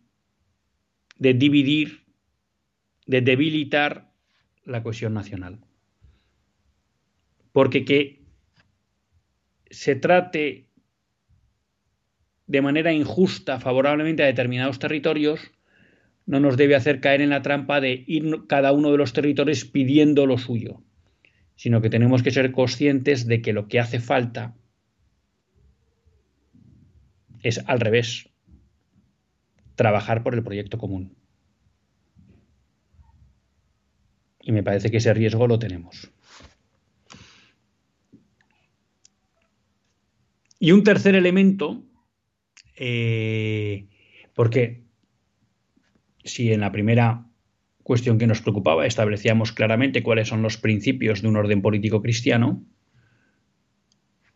de 1.17 1.33
dividir, 1.33 2.05
de 3.05 3.21
debilitar 3.21 4.11
la 4.65 4.81
cohesión 4.81 5.13
nacional. 5.13 5.59
Porque 7.51 7.85
que 7.85 8.23
se 9.69 9.95
trate 9.95 10.67
de 12.47 12.61
manera 12.61 12.91
injusta 12.91 13.59
favorablemente 13.59 14.23
a 14.23 14.27
determinados 14.27 14.79
territorios, 14.79 15.39
no 16.25 16.39
nos 16.39 16.57
debe 16.57 16.75
hacer 16.75 16.99
caer 16.99 17.21
en 17.21 17.29
la 17.29 17.41
trampa 17.41 17.81
de 17.81 18.03
ir 18.07 18.45
cada 18.47 18.71
uno 18.71 18.91
de 18.91 18.97
los 18.97 19.13
territorios 19.13 19.65
pidiendo 19.65 20.25
lo 20.25 20.37
suyo, 20.37 20.81
sino 21.55 21.81
que 21.81 21.89
tenemos 21.89 22.23
que 22.23 22.31
ser 22.31 22.51
conscientes 22.51 23.27
de 23.27 23.41
que 23.41 23.53
lo 23.53 23.67
que 23.67 23.79
hace 23.79 23.99
falta 23.99 24.55
es 27.41 27.61
al 27.67 27.79
revés, 27.79 28.29
trabajar 29.75 30.23
por 30.23 30.33
el 30.33 30.43
proyecto 30.43 30.77
común. 30.77 31.15
Y 34.41 34.51
me 34.51 34.63
parece 34.63 34.91
que 34.91 34.97
ese 34.97 35.13
riesgo 35.13 35.47
lo 35.47 35.59
tenemos. 35.59 36.11
Y 40.59 40.71
un 40.71 40.83
tercer 40.83 41.15
elemento 41.15 41.83
eh, 42.75 43.87
porque 44.33 44.83
si 46.23 46.51
en 46.51 46.61
la 46.61 46.71
primera 46.71 47.25
cuestión 47.83 48.17
que 48.17 48.27
nos 48.27 48.41
preocupaba 48.41 48.85
establecíamos 48.85 49.51
claramente 49.51 50.03
cuáles 50.03 50.29
son 50.29 50.41
los 50.41 50.57
principios 50.57 51.21
de 51.21 51.27
un 51.27 51.35
orden 51.35 51.61
político 51.61 52.01
cristiano, 52.01 52.63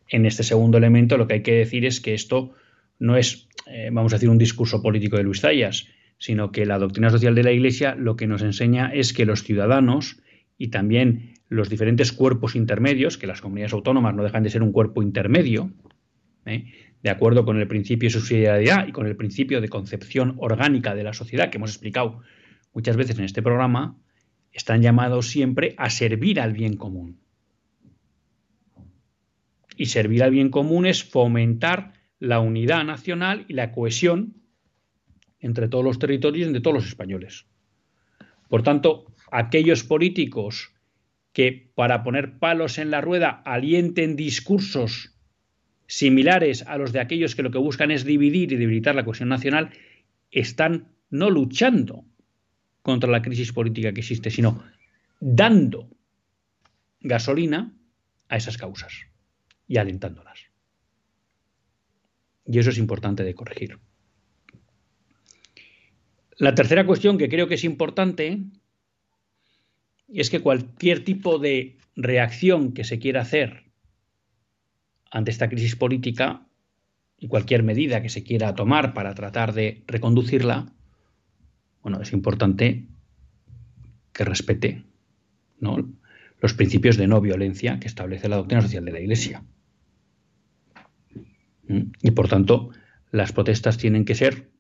en 0.10 0.26
este 0.26 0.44
segundo 0.44 0.78
elemento 0.78 1.18
lo 1.18 1.28
que 1.28 1.36
hay 1.36 1.44
que 1.44 1.56
decir 1.56 1.86
es 1.86 2.02
que 2.02 2.14
esto 2.14 2.54
no 3.00 3.16
es, 3.16 3.48
eh, 3.68 3.90
vamos 3.92 4.14
a 4.14 4.18
decir, 4.18 4.30
un 4.30 4.38
discurso 4.38 4.82
político 4.82 5.18
de 5.18 5.24
Luis 5.24 5.42
Zayas, 5.42 5.88
sino 6.18 6.52
que 6.52 6.66
la 6.66 6.80
doctrina 6.80 7.10
social 7.10 7.36
de 7.36 7.44
la 7.44 7.52
Iglesia 7.52 7.96
lo 7.96 8.16
que 8.16 8.28
nos 8.28 8.42
enseña 8.42 8.92
es 8.94 9.14
que 9.14 9.26
los 9.26 9.44
ciudadanos 9.44 10.20
y 10.58 10.70
también 10.70 11.36
los 11.50 11.70
diferentes 11.70 12.12
cuerpos 12.12 12.56
intermedios, 12.56 13.18
que 13.18 13.28
las 13.28 13.42
comunidades 13.42 13.74
autónomas 13.74 14.16
no 14.16 14.24
dejan 14.24 14.44
de 14.44 14.50
ser 14.50 14.64
un 14.64 14.72
cuerpo 14.72 15.04
intermedio, 15.04 15.72
¿eh? 16.46 16.66
De 17.08 17.12
acuerdo 17.12 17.46
con 17.46 17.58
el 17.58 17.70
principio 17.70 18.08
de 18.08 18.14
subsidiariedad 18.20 18.86
y 18.86 18.92
con 18.92 19.08
el 19.08 19.16
principio 19.16 19.62
de 19.62 19.70
concepción 19.70 20.36
orgánica 20.40 20.94
de 20.94 21.06
la 21.06 21.14
sociedad 21.14 21.50
que 21.50 21.56
hemos 21.56 21.70
explicado 21.70 22.20
muchas 22.74 22.98
veces 22.98 23.18
en 23.18 23.24
este 23.24 23.42
programa, 23.42 23.98
están 24.52 24.82
llamados 24.82 25.30
siempre 25.30 25.74
a 25.78 25.90
servir 25.90 26.42
al 26.42 26.52
bien 26.52 26.76
común. 26.76 27.22
Y 29.78 29.86
servir 29.86 30.22
al 30.22 30.32
bien 30.32 30.50
común 30.50 30.86
es 30.86 31.02
fomentar 31.02 31.94
la 32.20 32.42
unidad 32.42 32.84
nacional 32.84 33.46
y 33.48 33.54
la 33.54 33.72
cohesión 33.72 34.34
entre 35.40 35.70
todos 35.70 35.86
los 35.86 36.00
territorios 36.00 36.44
y 36.44 36.48
entre 36.48 36.62
todos 36.62 36.76
los 36.76 36.88
españoles. 36.88 37.46
Por 38.50 38.64
tanto, 38.64 39.06
aquellos 39.32 39.86
políticos 39.86 40.74
que 41.32 41.72
para 41.74 42.04
poner 42.04 42.38
palos 42.38 42.78
en 42.78 42.92
la 42.92 43.00
rueda 43.00 43.42
alienten 43.46 44.18
discursos 44.18 45.17
similares 45.88 46.64
a 46.68 46.78
los 46.78 46.92
de 46.92 47.00
aquellos 47.00 47.36
que 47.36 47.44
lo 47.44 47.52
que 47.52 47.58
buscan 47.58 47.92
es 47.92 48.04
dividir 48.04 48.52
y 48.52 48.58
debilitar 48.58 48.94
la 48.94 49.06
cohesión 49.06 49.30
nacional, 49.30 49.72
están 50.32 50.90
no 51.10 51.30
luchando 51.30 52.06
contra 52.82 53.10
la 53.10 53.22
crisis 53.22 53.54
política 53.54 53.94
que 53.94 54.02
existe, 54.02 54.30
sino 54.30 54.64
dando 55.20 55.90
gasolina 57.02 57.74
a 58.30 58.38
esas 58.38 58.58
causas 58.58 58.94
y 59.68 59.78
alentándolas. 59.78 60.40
Y 62.46 62.60
eso 62.60 62.70
es 62.70 62.78
importante 62.78 63.24
de 63.24 63.34
corregir. 63.34 63.80
La 66.38 66.54
tercera 66.54 66.86
cuestión 66.86 67.18
que 67.18 67.30
creo 67.30 67.48
que 67.48 67.56
es 67.56 67.64
importante 67.64 68.40
es 70.08 70.30
que 70.30 70.40
cualquier 70.40 71.04
tipo 71.04 71.40
de 71.40 71.78
reacción 71.96 72.74
que 72.74 72.84
se 72.84 73.00
quiera 73.00 73.22
hacer 73.22 73.67
ante 75.12 75.32
esta 75.32 75.50
crisis 75.50 75.76
política 75.76 76.48
y 77.18 77.28
cualquier 77.28 77.64
medida 77.64 78.02
que 78.02 78.10
se 78.10 78.24
quiera 78.24 78.56
tomar 78.56 78.94
para 78.94 79.14
tratar 79.16 79.54
de 79.54 79.84
reconducirla, 79.88 80.74
bueno, 81.82 82.02
es 82.02 82.14
importante 82.14 82.88
que 84.14 84.26
respete 84.26 84.84
los 86.40 86.54
principios 86.54 86.98
de 86.98 87.08
no 87.08 87.22
violencia 87.22 87.80
que 87.80 87.88
establece 87.88 88.30
la 88.30 88.38
doctrina 88.38 88.62
social 88.62 88.86
de 88.86 88.92
la 88.92 89.00
Iglesia. 89.00 89.44
¿Mm? 91.68 91.92
Y 92.02 92.12
por 92.12 92.28
tanto, 92.28 92.70
las 93.12 93.32
protestas 93.32 93.78
tienen 93.78 94.06
que 94.06 94.16
ser 94.16 94.52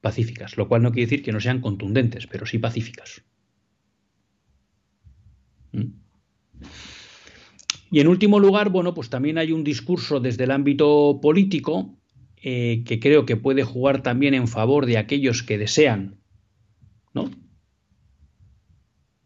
pacíficas, 0.00 0.56
lo 0.56 0.68
cual 0.68 0.82
no 0.82 0.92
quiere 0.92 1.06
decir 1.06 1.22
que 1.22 1.32
no 1.32 1.40
sean 1.40 1.60
contundentes, 1.60 2.26
pero 2.26 2.46
sí 2.46 2.58
pacíficas. 2.58 3.24
¿Mm? 5.72 5.92
Y 7.94 8.00
en 8.00 8.08
último 8.08 8.40
lugar, 8.40 8.70
bueno, 8.70 8.92
pues 8.92 9.08
también 9.08 9.38
hay 9.38 9.52
un 9.52 9.62
discurso 9.62 10.18
desde 10.18 10.42
el 10.42 10.50
ámbito 10.50 11.20
político 11.22 11.96
eh, 12.42 12.82
que 12.84 12.98
creo 12.98 13.24
que 13.24 13.36
puede 13.36 13.62
jugar 13.62 14.02
también 14.02 14.34
en 14.34 14.48
favor 14.48 14.84
de 14.86 14.98
aquellos 14.98 15.44
que 15.44 15.58
desean 15.58 16.16
¿no? 17.12 17.30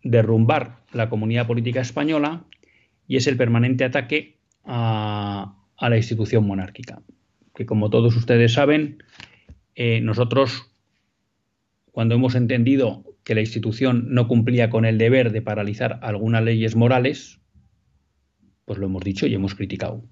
derrumbar 0.03 0.85
la 0.93 1.09
comunidad 1.09 1.47
política 1.47 1.81
española 1.81 2.45
y 3.07 3.17
es 3.17 3.27
el 3.27 3.39
permanente 3.39 3.85
ataque 3.85 4.37
a, 4.65 5.57
la 5.81 5.97
institución 5.97 6.47
monárquica. 6.47 7.01
Que 7.55 7.65
como 7.65 7.89
todos 7.89 8.15
ustedes 8.17 8.53
saben, 8.53 9.03
eh, 9.77 10.03
nosotros, 10.03 10.71
cuando 11.91 12.17
hemos 12.17 12.35
entendido 12.35 13.17
que 13.25 13.35
la 13.35 13.41
institución 13.41 14.09
no 14.11 14.29
cumplía 14.29 14.69
con 14.69 14.85
el 14.85 14.99
deber 14.99 15.33
de 15.33 15.41
paralizar 15.41 16.01
algunas 16.03 16.45
leyes 16.45 16.77
morales, 16.77 17.41
pues 18.69 18.79
lo 18.79 18.87
hemos 18.87 19.03
dicho 19.03 19.27
y 19.27 19.35
hemos 19.35 19.55
criticado. 19.55 20.05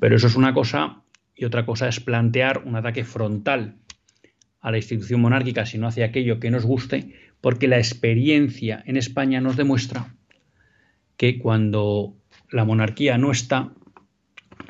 Pero 0.00 0.16
eso 0.16 0.26
es 0.26 0.34
una 0.34 0.54
cosa 0.54 1.02
y 1.36 1.44
otra 1.44 1.66
cosa 1.66 1.86
es 1.88 2.00
plantear 2.00 2.62
un 2.64 2.74
ataque 2.74 3.04
frontal 3.04 3.76
a 4.60 4.70
la 4.70 4.78
institución 4.78 5.20
monárquica 5.20 5.66
si 5.66 5.76
no 5.76 5.86
hace 5.86 6.02
aquello 6.02 6.40
que 6.40 6.50
nos 6.50 6.64
guste, 6.64 7.12
porque 7.42 7.68
la 7.68 7.76
experiencia 7.76 8.82
en 8.86 8.96
España 8.96 9.42
nos 9.42 9.56
demuestra 9.56 10.14
que 11.18 11.38
cuando 11.38 12.16
la 12.50 12.64
monarquía 12.64 13.18
no 13.18 13.30
está, 13.30 13.72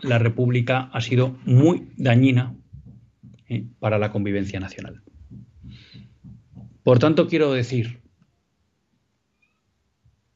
la 0.02 0.18
república 0.18 0.90
ha 0.92 1.00
sido 1.00 1.38
muy 1.44 1.88
dañina 1.96 2.56
eh, 3.48 3.66
para 3.78 3.98
la 3.98 4.10
convivencia 4.10 4.58
nacional. 4.58 5.02
Por 6.82 6.98
tanto, 6.98 7.28
quiero 7.28 7.52
decir, 7.52 8.00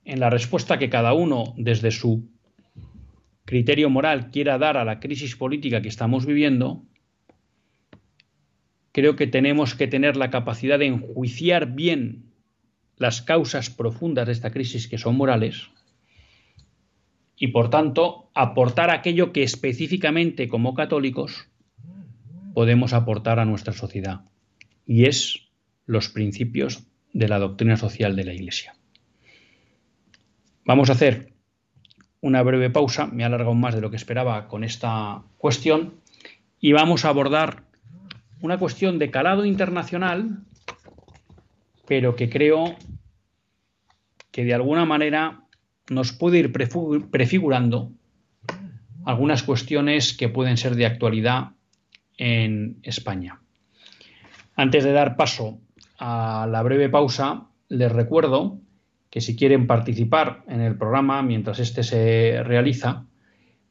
en 0.04 0.20
la 0.20 0.30
respuesta 0.30 0.78
que 0.78 0.88
cada 0.88 1.12
uno 1.14 1.54
desde 1.56 1.90
su 1.90 2.29
criterio 3.50 3.90
moral 3.90 4.30
quiera 4.30 4.58
dar 4.58 4.76
a 4.76 4.84
la 4.84 5.00
crisis 5.00 5.34
política 5.34 5.82
que 5.82 5.88
estamos 5.88 6.24
viviendo, 6.24 6.84
creo 8.92 9.16
que 9.16 9.26
tenemos 9.26 9.74
que 9.74 9.88
tener 9.88 10.16
la 10.16 10.30
capacidad 10.30 10.78
de 10.78 10.86
enjuiciar 10.86 11.74
bien 11.74 12.30
las 12.96 13.22
causas 13.22 13.68
profundas 13.68 14.26
de 14.26 14.32
esta 14.34 14.52
crisis 14.52 14.86
que 14.86 14.98
son 14.98 15.16
morales 15.16 15.68
y 17.36 17.48
por 17.48 17.70
tanto 17.70 18.30
aportar 18.34 18.90
aquello 18.90 19.32
que 19.32 19.42
específicamente 19.42 20.46
como 20.46 20.74
católicos 20.74 21.48
podemos 22.54 22.92
aportar 22.92 23.40
a 23.40 23.46
nuestra 23.46 23.72
sociedad 23.72 24.20
y 24.86 25.06
es 25.06 25.48
los 25.86 26.08
principios 26.08 26.84
de 27.12 27.26
la 27.26 27.40
doctrina 27.40 27.76
social 27.76 28.14
de 28.14 28.24
la 28.24 28.32
Iglesia. 28.32 28.76
Vamos 30.64 30.88
a 30.88 30.92
hacer 30.92 31.29
una 32.20 32.42
breve 32.42 32.70
pausa, 32.70 33.06
me 33.06 33.24
he 33.24 33.54
más 33.54 33.74
de 33.74 33.80
lo 33.80 33.90
que 33.90 33.96
esperaba 33.96 34.48
con 34.48 34.64
esta 34.64 35.22
cuestión, 35.38 35.94
y 36.60 36.72
vamos 36.72 37.04
a 37.04 37.08
abordar 37.08 37.64
una 38.40 38.58
cuestión 38.58 38.98
de 38.98 39.10
calado 39.10 39.44
internacional, 39.44 40.44
pero 41.86 42.16
que 42.16 42.28
creo 42.28 42.76
que 44.30 44.44
de 44.44 44.54
alguna 44.54 44.84
manera 44.84 45.44
nos 45.88 46.12
puede 46.12 46.38
ir 46.38 46.52
prefigurando 46.52 47.92
algunas 49.04 49.42
cuestiones 49.42 50.12
que 50.12 50.28
pueden 50.28 50.56
ser 50.56 50.76
de 50.76 50.86
actualidad 50.86 51.52
en 52.16 52.78
España. 52.82 53.40
Antes 54.54 54.84
de 54.84 54.92
dar 54.92 55.16
paso 55.16 55.58
a 55.98 56.46
la 56.50 56.62
breve 56.62 56.88
pausa, 56.90 57.46
les 57.68 57.90
recuerdo 57.90 58.58
que 59.10 59.20
si 59.20 59.36
quieren 59.36 59.66
participar 59.66 60.44
en 60.46 60.60
el 60.60 60.78
programa 60.78 61.20
mientras 61.22 61.58
este 61.58 61.82
se 61.82 62.44
realiza, 62.44 63.06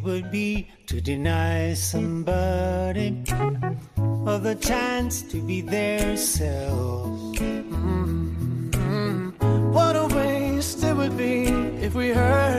Would 0.05 0.31
be 0.31 0.69
to 0.87 1.01
deny 1.01 1.73
somebody 1.73 3.09
of 4.27 4.43
the 4.43 4.55
chance 4.61 5.23
to 5.23 5.41
be 5.41 5.63
their 5.63 6.17
self. 6.17 7.09
Mm-hmm. 7.37 8.13
What 9.73 9.97
a 9.97 10.07
waste 10.15 10.85
it 10.85 10.95
would 10.95 11.17
be 11.17 11.47
if 11.87 11.95
we 11.95 12.11
heard 12.11 12.54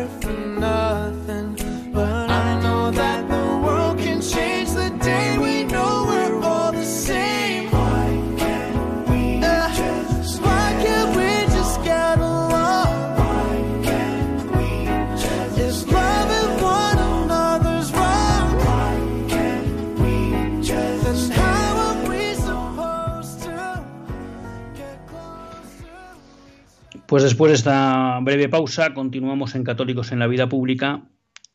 Pues 27.16 27.24
después 27.24 27.50
de 27.50 27.56
esta 27.56 28.20
breve 28.20 28.50
pausa, 28.50 28.94
continuamos 28.94 29.56
en 29.56 29.64
Católicos 29.64 30.12
en 30.12 30.20
la 30.20 30.28
Vida 30.28 30.50
Pública 30.50 31.04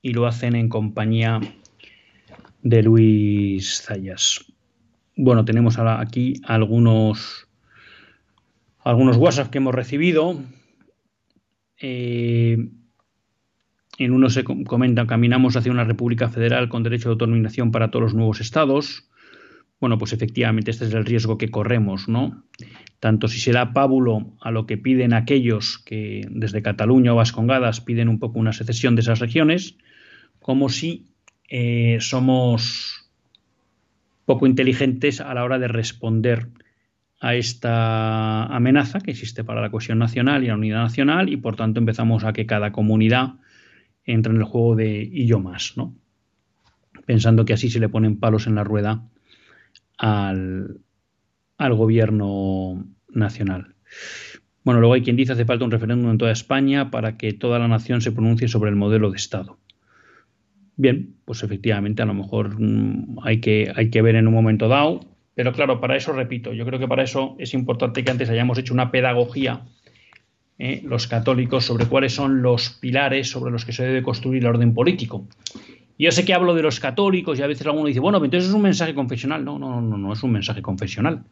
y 0.00 0.14
lo 0.14 0.26
hacen 0.26 0.56
en 0.56 0.70
compañía 0.70 1.38
de 2.62 2.82
Luis 2.82 3.82
Zayas. 3.82 4.46
Bueno, 5.16 5.44
tenemos 5.44 5.78
aquí 5.78 6.40
algunos, 6.44 7.46
algunos 8.78 9.18
WhatsApp 9.18 9.50
que 9.50 9.58
hemos 9.58 9.74
recibido. 9.74 10.40
Eh, 11.76 12.70
en 13.98 14.12
uno 14.12 14.30
se 14.30 14.44
comenta, 14.44 15.06
caminamos 15.06 15.56
hacia 15.56 15.72
una 15.72 15.84
república 15.84 16.30
federal 16.30 16.70
con 16.70 16.84
derecho 16.84 17.11
de 17.11 17.12
autonomización 17.12 17.70
para 17.70 17.90
todos 17.90 18.04
los 18.04 18.14
nuevos 18.14 18.40
estados. 18.40 19.09
Bueno, 19.80 19.96
pues 19.96 20.12
efectivamente 20.12 20.70
este 20.70 20.84
es 20.84 20.92
el 20.92 21.06
riesgo 21.06 21.38
que 21.38 21.50
corremos, 21.50 22.06
¿no? 22.06 22.44
Tanto 23.00 23.28
si 23.28 23.40
se 23.40 23.52
da 23.52 23.72
pábulo 23.72 24.36
a 24.40 24.50
lo 24.50 24.66
que 24.66 24.76
piden 24.76 25.14
aquellos 25.14 25.78
que 25.78 26.26
desde 26.30 26.60
Cataluña 26.60 27.14
o 27.14 27.16
Vascongadas 27.16 27.80
piden 27.80 28.10
un 28.10 28.18
poco 28.18 28.38
una 28.38 28.52
secesión 28.52 28.94
de 28.94 29.00
esas 29.00 29.20
regiones, 29.20 29.78
como 30.38 30.68
si 30.68 31.06
eh, 31.48 31.96
somos 32.00 33.10
poco 34.26 34.46
inteligentes 34.46 35.22
a 35.22 35.32
la 35.32 35.44
hora 35.44 35.58
de 35.58 35.68
responder 35.68 36.48
a 37.18 37.34
esta 37.34 38.44
amenaza 38.44 39.00
que 39.00 39.10
existe 39.12 39.44
para 39.44 39.62
la 39.62 39.70
cohesión 39.70 39.98
nacional 39.98 40.44
y 40.44 40.48
la 40.48 40.54
unidad 40.54 40.82
nacional 40.82 41.30
y 41.30 41.38
por 41.38 41.56
tanto 41.56 41.80
empezamos 41.80 42.24
a 42.24 42.34
que 42.34 42.46
cada 42.46 42.70
comunidad 42.70 43.34
entra 44.04 44.32
en 44.32 44.38
el 44.38 44.44
juego 44.44 44.76
de 44.76 45.08
y 45.10 45.26
yo 45.26 45.40
más, 45.40 45.72
¿no? 45.76 45.94
Pensando 47.06 47.44
que 47.46 47.54
así 47.54 47.70
se 47.70 47.80
le 47.80 47.88
ponen 47.88 48.18
palos 48.18 48.46
en 48.46 48.54
la 48.54 48.64
rueda 48.64 49.02
al, 50.01 50.78
al 51.59 51.74
gobierno 51.74 52.86
nacional. 53.11 53.74
Bueno, 54.64 54.80
luego 54.80 54.94
hay 54.94 55.03
quien 55.03 55.16
dice 55.16 55.32
hace 55.32 55.44
falta 55.44 55.64
un 55.64 55.70
referéndum 55.70 56.11
en 56.11 56.18
toda 56.18 56.32
España 56.32 56.90
para 56.90 57.16
que 57.16 57.32
toda 57.32 57.59
la 57.59 57.68
nación 57.68 58.01
se 58.01 58.12
pronuncie 58.12 58.48
sobre 58.48 58.70
el 58.70 58.76
modelo 58.76 59.11
de 59.11 59.16
Estado. 59.16 59.59
Bien, 60.76 61.16
pues 61.26 61.42
efectivamente 61.42 62.01
a 62.03 62.07
lo 62.07 62.14
mejor 62.14 62.59
mm, 62.59 63.18
hay 63.22 63.40
que, 63.40 63.70
hay 63.76 63.90
que 63.90 64.01
ver 64.01 64.16
en 64.16 64.26
un 64.26 64.34
momento 64.34 64.68
dado, 64.68 65.01
pero 65.34 65.53
claro, 65.53 65.80
para 65.80 65.96
eso, 65.96 66.12
repito, 66.12 66.55
yo 66.55 66.64
creo 66.64 66.78
que 66.78 66.88
para 66.88 67.03
eso 67.03 67.36
es 67.38 67.53
importante 67.53 68.03
que 68.03 68.11
antes 68.11 68.30
hayamos 68.30 68.59
hecho 68.59 68.72
una 68.72 68.90
pedagogía, 68.90 69.66
eh, 70.59 70.82
los 70.84 71.07
católicos, 71.07 71.64
sobre 71.66 71.86
cuáles 71.86 72.14
son 72.14 72.40
los 72.40 72.70
pilares 72.70 73.28
sobre 73.28 73.53
los 73.53 73.66
que 73.66 73.72
se 73.72 73.84
debe 73.84 74.03
construir 74.03 74.42
el 74.42 74.48
orden 74.48 74.72
político. 74.72 75.26
Yo 76.01 76.11
sé 76.12 76.24
que 76.24 76.32
hablo 76.32 76.55
de 76.55 76.62
los 76.62 76.80
católicos 76.80 77.38
y 77.38 77.42
a 77.42 77.46
veces 77.46 77.66
alguno 77.66 77.86
dice, 77.86 78.01
bueno, 78.01 78.24
entonces 78.24 78.48
es 78.48 78.55
un 78.55 78.62
mensaje 78.62 78.94
confesional. 78.94 79.44
No, 79.44 79.59
no, 79.59 79.82
no, 79.82 79.98
no 79.98 80.14
es 80.14 80.22
un 80.22 80.32
mensaje 80.32 80.62
confesional, 80.62 81.24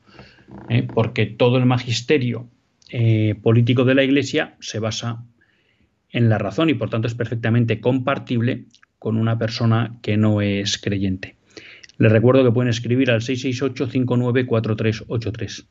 ¿eh? 0.69 0.83
porque 0.83 1.25
todo 1.25 1.57
el 1.57 1.65
magisterio 1.65 2.51
eh, 2.91 3.35
político 3.43 3.87
de 3.87 3.95
la 3.95 4.05
Iglesia 4.05 4.57
se 4.61 4.79
basa 4.79 5.25
en 6.11 6.29
la 6.29 6.37
razón 6.37 6.69
y 6.69 6.75
por 6.75 6.91
tanto 6.91 7.07
es 7.07 7.15
perfectamente 7.15 7.81
compartible 7.81 8.67
con 8.99 9.17
una 9.17 9.39
persona 9.39 9.97
que 10.03 10.19
no 10.19 10.43
es 10.43 10.77
creyente. 10.77 11.37
Les 11.97 12.13
recuerdo 12.13 12.45
que 12.45 12.53
pueden 12.53 12.69
escribir 12.69 13.11
al 13.11 13.23
668-594383. 13.23 15.65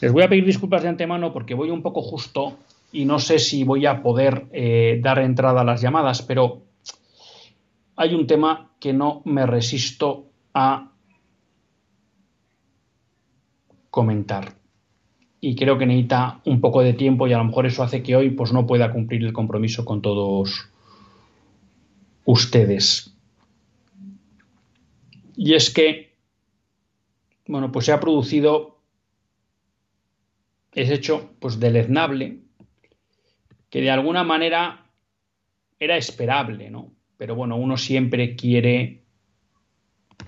Les 0.00 0.10
voy 0.10 0.24
a 0.24 0.28
pedir 0.28 0.44
disculpas 0.44 0.82
de 0.82 0.88
antemano 0.88 1.32
porque 1.32 1.54
voy 1.54 1.70
un 1.70 1.82
poco 1.82 2.02
justo 2.02 2.58
y 2.90 3.04
no 3.04 3.20
sé 3.20 3.38
si 3.38 3.62
voy 3.62 3.86
a 3.86 4.02
poder 4.02 4.46
eh, 4.52 4.98
dar 5.00 5.20
entrada 5.20 5.60
a 5.60 5.64
las 5.64 5.80
llamadas, 5.80 6.22
pero 6.22 6.64
hay 7.96 8.14
un 8.14 8.26
tema 8.26 8.72
que 8.80 8.92
no 8.92 9.22
me 9.24 9.46
resisto 9.46 10.30
a 10.52 10.92
comentar. 13.90 14.54
Y 15.40 15.54
creo 15.56 15.78
que 15.78 15.86
necesita 15.86 16.40
un 16.46 16.60
poco 16.60 16.82
de 16.82 16.94
tiempo 16.94 17.26
y 17.26 17.32
a 17.32 17.38
lo 17.38 17.44
mejor 17.44 17.66
eso 17.66 17.82
hace 17.82 18.02
que 18.02 18.16
hoy 18.16 18.30
pues, 18.30 18.52
no 18.52 18.66
pueda 18.66 18.90
cumplir 18.90 19.22
el 19.24 19.32
compromiso 19.32 19.84
con 19.84 20.00
todos 20.02 20.70
ustedes. 22.24 23.14
Y 25.36 25.54
es 25.54 25.72
que, 25.72 26.16
bueno, 27.46 27.70
pues 27.70 27.86
se 27.86 27.92
ha 27.92 28.00
producido 28.00 28.80
ese 30.72 30.94
hecho 30.94 31.30
pues 31.38 31.60
deleznable 31.60 32.40
que 33.70 33.80
de 33.80 33.90
alguna 33.90 34.24
manera 34.24 34.90
era 35.78 35.96
esperable, 35.96 36.70
¿no? 36.70 36.93
Pero 37.16 37.34
bueno, 37.34 37.56
uno 37.56 37.76
siempre 37.76 38.36
quiere 38.36 39.04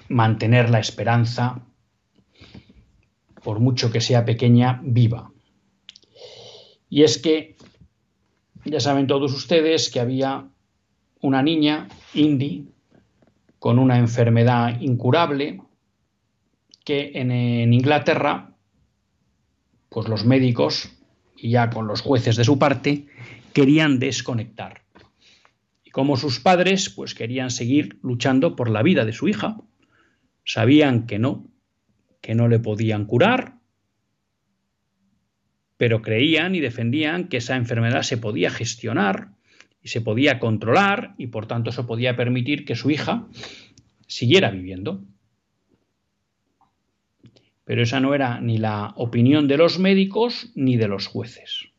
mantener 0.08 0.70
la 0.70 0.78
esperanza, 0.78 1.66
por 3.42 3.60
mucho 3.60 3.90
que 3.90 4.00
sea 4.00 4.24
pequeña, 4.24 4.80
viva. 4.82 5.30
Y 6.88 7.02
es 7.02 7.18
que, 7.18 7.56
ya 8.64 8.80
saben 8.80 9.06
todos 9.06 9.32
ustedes 9.34 9.90
que 9.90 10.00
había 10.00 10.48
una 11.20 11.42
niña, 11.42 11.88
Indy, 12.14 12.68
con 13.58 13.78
una 13.78 13.98
enfermedad 13.98 14.80
incurable, 14.80 15.60
que 16.84 17.12
en, 17.14 17.32
en 17.32 17.72
Inglaterra, 17.74 18.54
pues 19.88 20.08
los 20.08 20.24
médicos, 20.24 20.90
y 21.36 21.50
ya 21.50 21.70
con 21.70 21.86
los 21.86 22.00
jueces 22.00 22.36
de 22.36 22.44
su 22.44 22.58
parte, 22.58 23.06
querían 23.52 23.98
desconectar 23.98 24.85
como 25.96 26.18
sus 26.18 26.40
padres 26.40 26.90
pues 26.90 27.14
querían 27.14 27.50
seguir 27.50 27.98
luchando 28.02 28.54
por 28.54 28.68
la 28.68 28.82
vida 28.82 29.06
de 29.06 29.14
su 29.14 29.28
hija. 29.28 29.56
Sabían 30.44 31.06
que 31.06 31.18
no, 31.18 31.50
que 32.20 32.34
no 32.34 32.48
le 32.48 32.58
podían 32.58 33.06
curar, 33.06 33.54
pero 35.78 36.02
creían 36.02 36.54
y 36.54 36.60
defendían 36.60 37.28
que 37.28 37.38
esa 37.38 37.56
enfermedad 37.56 38.02
se 38.02 38.18
podía 38.18 38.50
gestionar 38.50 39.30
y 39.82 39.88
se 39.88 40.02
podía 40.02 40.38
controlar 40.38 41.14
y 41.16 41.28
por 41.28 41.46
tanto 41.46 41.70
eso 41.70 41.86
podía 41.86 42.14
permitir 42.14 42.66
que 42.66 42.76
su 42.76 42.90
hija 42.90 43.26
siguiera 44.06 44.50
viviendo. 44.50 45.02
Pero 47.64 47.82
esa 47.82 48.00
no 48.00 48.14
era 48.14 48.38
ni 48.42 48.58
la 48.58 48.92
opinión 48.96 49.48
de 49.48 49.56
los 49.56 49.78
médicos 49.78 50.52
ni 50.54 50.76
de 50.76 50.88
los 50.88 51.06
jueces. 51.06 51.70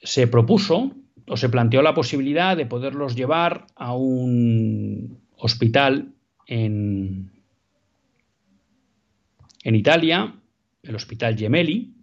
Se 0.00 0.26
propuso 0.26 0.94
o 1.28 1.36
se 1.36 1.48
planteó 1.48 1.82
la 1.82 1.94
posibilidad 1.94 2.56
de 2.56 2.66
poderlos 2.66 3.14
llevar 3.14 3.66
a 3.76 3.94
un 3.94 5.20
hospital 5.36 6.14
en, 6.46 7.30
en 9.62 9.74
Italia, 9.74 10.34
el 10.82 10.94
Hospital 10.94 11.36
Gemelli, 11.36 11.94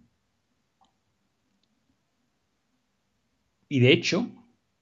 y 3.68 3.80
de 3.80 3.92
hecho, 3.92 4.28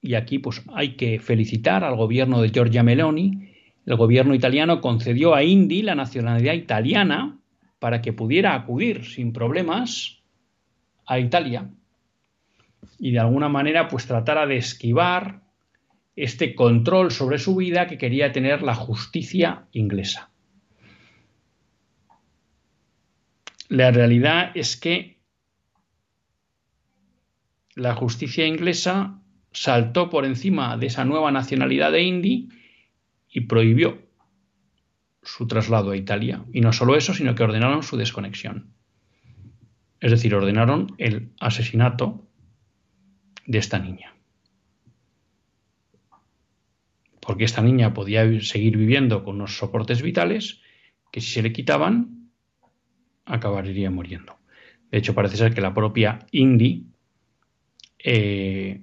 y 0.01 0.13
aquí 0.13 0.39
pues 0.39 0.61
hay 0.73 0.95
que 0.95 1.19
felicitar 1.19 1.83
al 1.83 1.95
gobierno 1.95 2.41
de 2.41 2.49
Giorgia 2.49 2.83
Meloni, 2.83 3.51
el 3.85 3.95
gobierno 3.95 4.35
italiano 4.35 4.81
concedió 4.81 5.35
a 5.35 5.43
Indy 5.43 5.81
la 5.81 5.95
nacionalidad 5.95 6.53
italiana 6.53 7.39
para 7.79 8.01
que 8.01 8.13
pudiera 8.13 8.55
acudir 8.55 9.05
sin 9.05 9.33
problemas 9.33 10.23
a 11.05 11.19
Italia 11.19 11.69
y 12.99 13.11
de 13.11 13.19
alguna 13.19 13.49
manera 13.49 13.87
pues 13.87 14.05
tratara 14.05 14.45
de 14.45 14.57
esquivar 14.57 15.41
este 16.15 16.55
control 16.55 17.11
sobre 17.11 17.39
su 17.39 17.55
vida 17.55 17.87
que 17.87 17.97
quería 17.97 18.31
tener 18.31 18.61
la 18.61 18.75
justicia 18.75 19.67
inglesa. 19.71 20.29
La 23.67 23.91
realidad 23.91 24.51
es 24.55 24.77
que 24.77 25.19
la 27.75 27.93
justicia 27.93 28.45
inglesa 28.45 29.19
saltó 29.51 30.09
por 30.09 30.25
encima 30.25 30.77
de 30.77 30.87
esa 30.87 31.03
nueva 31.03 31.31
nacionalidad 31.31 31.91
de 31.91 32.03
Indy 32.03 32.49
y 33.29 33.41
prohibió 33.41 34.01
su 35.23 35.47
traslado 35.47 35.91
a 35.91 35.97
Italia. 35.97 36.45
Y 36.53 36.61
no 36.61 36.71
solo 36.71 36.95
eso, 36.95 37.13
sino 37.13 37.35
que 37.35 37.43
ordenaron 37.43 37.83
su 37.83 37.97
desconexión. 37.97 38.73
Es 39.99 40.11
decir, 40.11 40.35
ordenaron 40.35 40.93
el 40.97 41.31
asesinato 41.39 42.27
de 43.45 43.57
esta 43.57 43.79
niña. 43.79 44.13
Porque 47.19 47.43
esta 47.43 47.61
niña 47.61 47.93
podía 47.93 48.41
seguir 48.41 48.77
viviendo 48.77 49.23
con 49.23 49.35
unos 49.35 49.57
soportes 49.57 50.01
vitales 50.01 50.61
que 51.11 51.21
si 51.21 51.31
se 51.31 51.41
le 51.41 51.53
quitaban, 51.53 52.29
acabaría 53.25 53.89
muriendo. 53.89 54.37
De 54.91 54.99
hecho, 54.99 55.15
parece 55.15 55.37
ser 55.37 55.53
que 55.53 55.61
la 55.61 55.73
propia 55.73 56.19
Indy 56.31 56.85
eh, 57.99 58.81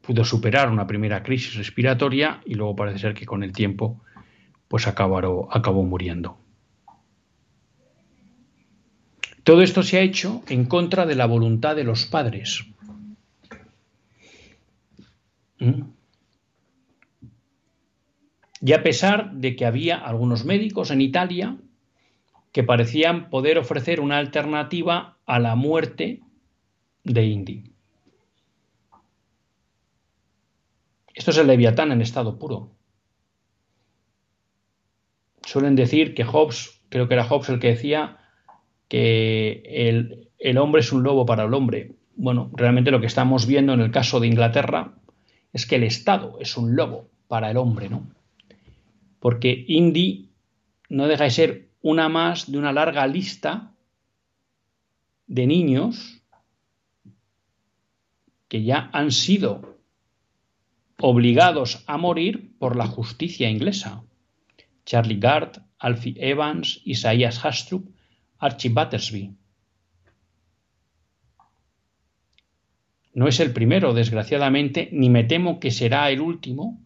pudo 0.00 0.24
superar 0.24 0.70
una 0.70 0.86
primera 0.86 1.22
crisis 1.22 1.56
respiratoria 1.56 2.40
y 2.44 2.54
luego 2.54 2.76
parece 2.76 3.00
ser 3.00 3.14
que 3.14 3.26
con 3.26 3.42
el 3.42 3.52
tiempo 3.52 4.02
pues 4.68 4.86
acabó, 4.86 5.48
acabó 5.52 5.82
muriendo. 5.82 6.38
Todo 9.46 9.62
esto 9.62 9.84
se 9.84 9.96
ha 9.96 10.00
hecho 10.00 10.42
en 10.48 10.64
contra 10.64 11.06
de 11.06 11.14
la 11.14 11.24
voluntad 11.24 11.76
de 11.76 11.84
los 11.84 12.04
padres. 12.04 12.64
¿Mm? 15.60 15.82
Y 18.60 18.72
a 18.72 18.82
pesar 18.82 19.30
de 19.34 19.54
que 19.54 19.64
había 19.64 19.98
algunos 19.98 20.44
médicos 20.44 20.90
en 20.90 21.00
Italia 21.00 21.56
que 22.50 22.64
parecían 22.64 23.30
poder 23.30 23.56
ofrecer 23.58 24.00
una 24.00 24.18
alternativa 24.18 25.16
a 25.26 25.38
la 25.38 25.54
muerte 25.54 26.22
de 27.04 27.24
Indy. 27.24 27.70
Esto 31.14 31.30
es 31.30 31.38
el 31.38 31.46
leviatán 31.46 31.92
en 31.92 32.02
estado 32.02 32.36
puro. 32.36 32.72
Suelen 35.44 35.76
decir 35.76 36.16
que 36.16 36.24
Hobbes, 36.24 36.82
creo 36.88 37.06
que 37.06 37.14
era 37.14 37.28
Hobbes 37.28 37.50
el 37.50 37.60
que 37.60 37.68
decía, 37.68 38.25
que 38.88 39.62
el, 40.38 40.58
hombre 40.58 40.80
es 40.80 40.92
un 40.92 41.02
lobo 41.02 41.26
para 41.26 41.44
el 41.44 41.54
hombre. 41.54 41.92
Bueno, 42.14 42.50
realmente 42.54 42.90
lo 42.90 43.00
que 43.00 43.06
estamos 43.06 43.46
viendo 43.46 43.72
en 43.72 43.80
el 43.80 43.90
caso 43.90 44.20
de 44.20 44.28
Inglaterra 44.28 44.94
es 45.52 45.66
que 45.66 45.76
el 45.76 45.84
Estado 45.84 46.38
es 46.40 46.56
un 46.56 46.76
lobo 46.76 47.08
para 47.28 47.50
el 47.50 47.56
hombre, 47.56 47.88
¿no? 47.88 48.06
Porque 49.20 49.64
Indy 49.66 50.30
no 50.88 51.08
deja 51.08 51.24
de 51.24 51.30
ser 51.30 51.68
una 51.82 52.08
más 52.08 52.50
de 52.50 52.58
una 52.58 52.72
larga 52.72 53.06
lista 53.06 53.72
de 55.26 55.46
niños 55.46 56.22
que 58.48 58.62
ya 58.62 58.90
han 58.92 59.10
sido 59.10 59.76
obligados 61.00 61.82
a 61.86 61.98
morir 61.98 62.56
por 62.58 62.76
la 62.76 62.86
justicia 62.86 63.50
inglesa. 63.50 64.04
Charlie 64.84 65.18
Gard, 65.18 65.58
Alfie 65.78 66.14
Evans, 66.18 66.80
Isaías 66.84 67.44
Hastrup 67.44 67.95
Archie 68.38 68.70
Battersby. 68.70 69.34
no 73.16 73.28
es 73.28 73.40
el 73.40 73.54
primero, 73.54 73.94
desgraciadamente, 73.94 74.90
ni 74.92 75.08
me 75.08 75.24
temo 75.24 75.58
que 75.58 75.70
será 75.70 76.10
el 76.10 76.20
último, 76.20 76.82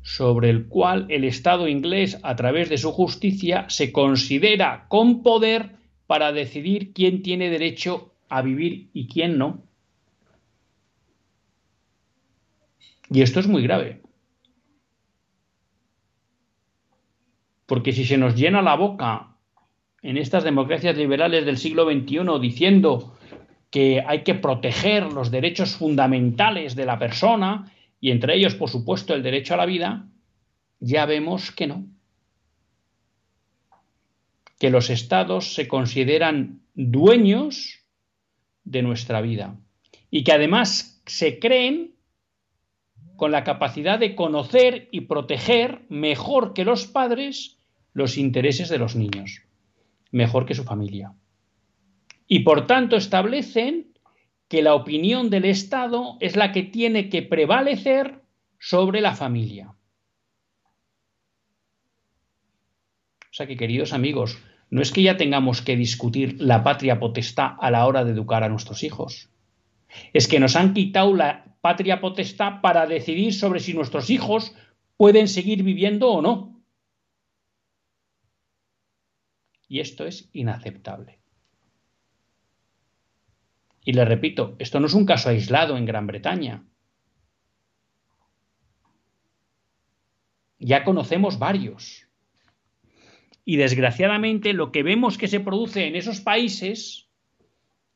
sobre 0.00 0.48
el 0.48 0.68
cual 0.68 1.06
el 1.08 1.24
Estado 1.24 1.66
inglés, 1.66 2.20
a 2.22 2.36
través 2.36 2.68
de 2.68 2.78
su 2.78 2.92
justicia, 2.92 3.68
se 3.68 3.90
considera 3.90 4.86
con 4.86 5.24
poder 5.24 5.74
para 6.06 6.30
decidir 6.30 6.92
quién 6.92 7.22
tiene 7.22 7.50
derecho 7.50 8.14
a 8.28 8.42
vivir 8.42 8.90
y 8.92 9.08
quién 9.08 9.38
no. 9.38 9.64
Y 13.10 13.22
esto 13.22 13.40
es 13.40 13.48
muy 13.48 13.64
grave. 13.64 14.02
Porque 17.66 17.90
si 17.90 18.04
se 18.04 18.16
nos 18.16 18.36
llena 18.36 18.62
la 18.62 18.76
boca 18.76 19.29
en 20.02 20.16
estas 20.16 20.44
democracias 20.44 20.96
liberales 20.96 21.44
del 21.44 21.58
siglo 21.58 21.84
XXI 21.84 22.40
diciendo 22.40 23.16
que 23.70 24.02
hay 24.06 24.22
que 24.22 24.34
proteger 24.34 25.12
los 25.12 25.30
derechos 25.30 25.76
fundamentales 25.76 26.74
de 26.74 26.86
la 26.86 26.98
persona, 26.98 27.72
y 28.00 28.10
entre 28.10 28.34
ellos, 28.34 28.54
por 28.54 28.68
supuesto, 28.70 29.14
el 29.14 29.22
derecho 29.22 29.54
a 29.54 29.58
la 29.58 29.66
vida, 29.66 30.08
ya 30.80 31.06
vemos 31.06 31.52
que 31.52 31.66
no. 31.66 31.86
Que 34.58 34.70
los 34.70 34.90
estados 34.90 35.54
se 35.54 35.68
consideran 35.68 36.62
dueños 36.74 37.80
de 38.64 38.82
nuestra 38.82 39.20
vida 39.20 39.56
y 40.10 40.24
que 40.24 40.32
además 40.32 41.02
se 41.06 41.38
creen 41.38 41.94
con 43.16 43.32
la 43.32 43.44
capacidad 43.44 43.98
de 43.98 44.14
conocer 44.14 44.88
y 44.92 45.02
proteger 45.02 45.82
mejor 45.88 46.54
que 46.54 46.64
los 46.64 46.86
padres 46.86 47.58
los 47.92 48.16
intereses 48.16 48.68
de 48.68 48.78
los 48.78 48.96
niños, 48.96 49.42
mejor 50.10 50.46
que 50.46 50.54
su 50.54 50.64
familia. 50.64 51.14
Y 52.26 52.40
por 52.40 52.66
tanto 52.66 52.96
establecen 52.96 53.92
que 54.48 54.62
la 54.62 54.74
opinión 54.74 55.30
del 55.30 55.44
Estado 55.44 56.16
es 56.20 56.36
la 56.36 56.52
que 56.52 56.62
tiene 56.62 57.08
que 57.08 57.22
prevalecer 57.22 58.22
sobre 58.58 59.00
la 59.00 59.14
familia. 59.14 59.74
O 63.30 63.32
sea 63.32 63.46
que, 63.46 63.56
queridos 63.56 63.92
amigos, 63.92 64.38
no 64.70 64.82
es 64.82 64.92
que 64.92 65.02
ya 65.02 65.16
tengamos 65.16 65.62
que 65.62 65.76
discutir 65.76 66.40
la 66.40 66.62
patria 66.64 66.98
potestad 66.98 67.52
a 67.60 67.70
la 67.70 67.86
hora 67.86 68.04
de 68.04 68.12
educar 68.12 68.42
a 68.42 68.48
nuestros 68.48 68.82
hijos. 68.82 69.30
Es 70.12 70.28
que 70.28 70.40
nos 70.40 70.56
han 70.56 70.74
quitado 70.74 71.14
la 71.14 71.56
patria 71.60 72.00
potestad 72.00 72.60
para 72.60 72.86
decidir 72.86 73.34
sobre 73.34 73.60
si 73.60 73.74
nuestros 73.74 74.10
hijos 74.10 74.54
pueden 74.96 75.28
seguir 75.28 75.62
viviendo 75.62 76.10
o 76.10 76.22
no. 76.22 76.59
Y 79.70 79.78
esto 79.78 80.04
es 80.04 80.28
inaceptable. 80.32 81.20
Y 83.84 83.92
le 83.92 84.04
repito, 84.04 84.56
esto 84.58 84.80
no 84.80 84.88
es 84.88 84.94
un 84.94 85.06
caso 85.06 85.28
aislado 85.28 85.76
en 85.76 85.86
Gran 85.86 86.08
Bretaña. 86.08 86.64
Ya 90.58 90.82
conocemos 90.82 91.38
varios. 91.38 92.08
Y 93.44 93.58
desgraciadamente 93.58 94.54
lo 94.54 94.72
que 94.72 94.82
vemos 94.82 95.16
que 95.16 95.28
se 95.28 95.38
produce 95.38 95.86
en 95.86 95.94
esos 95.94 96.20
países, 96.20 97.08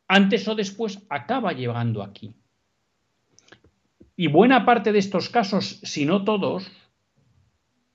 antes 0.07 0.47
o 0.47 0.55
después, 0.55 1.05
acaba 1.11 1.55
llegando 1.55 2.05
aquí. 2.05 2.37
Y 4.15 4.29
buena 4.29 4.65
parte 4.65 4.93
de 4.93 5.01
estos 5.01 5.29
casos, 5.29 5.81
si 5.83 6.07
no 6.07 6.23
todos, 6.23 6.71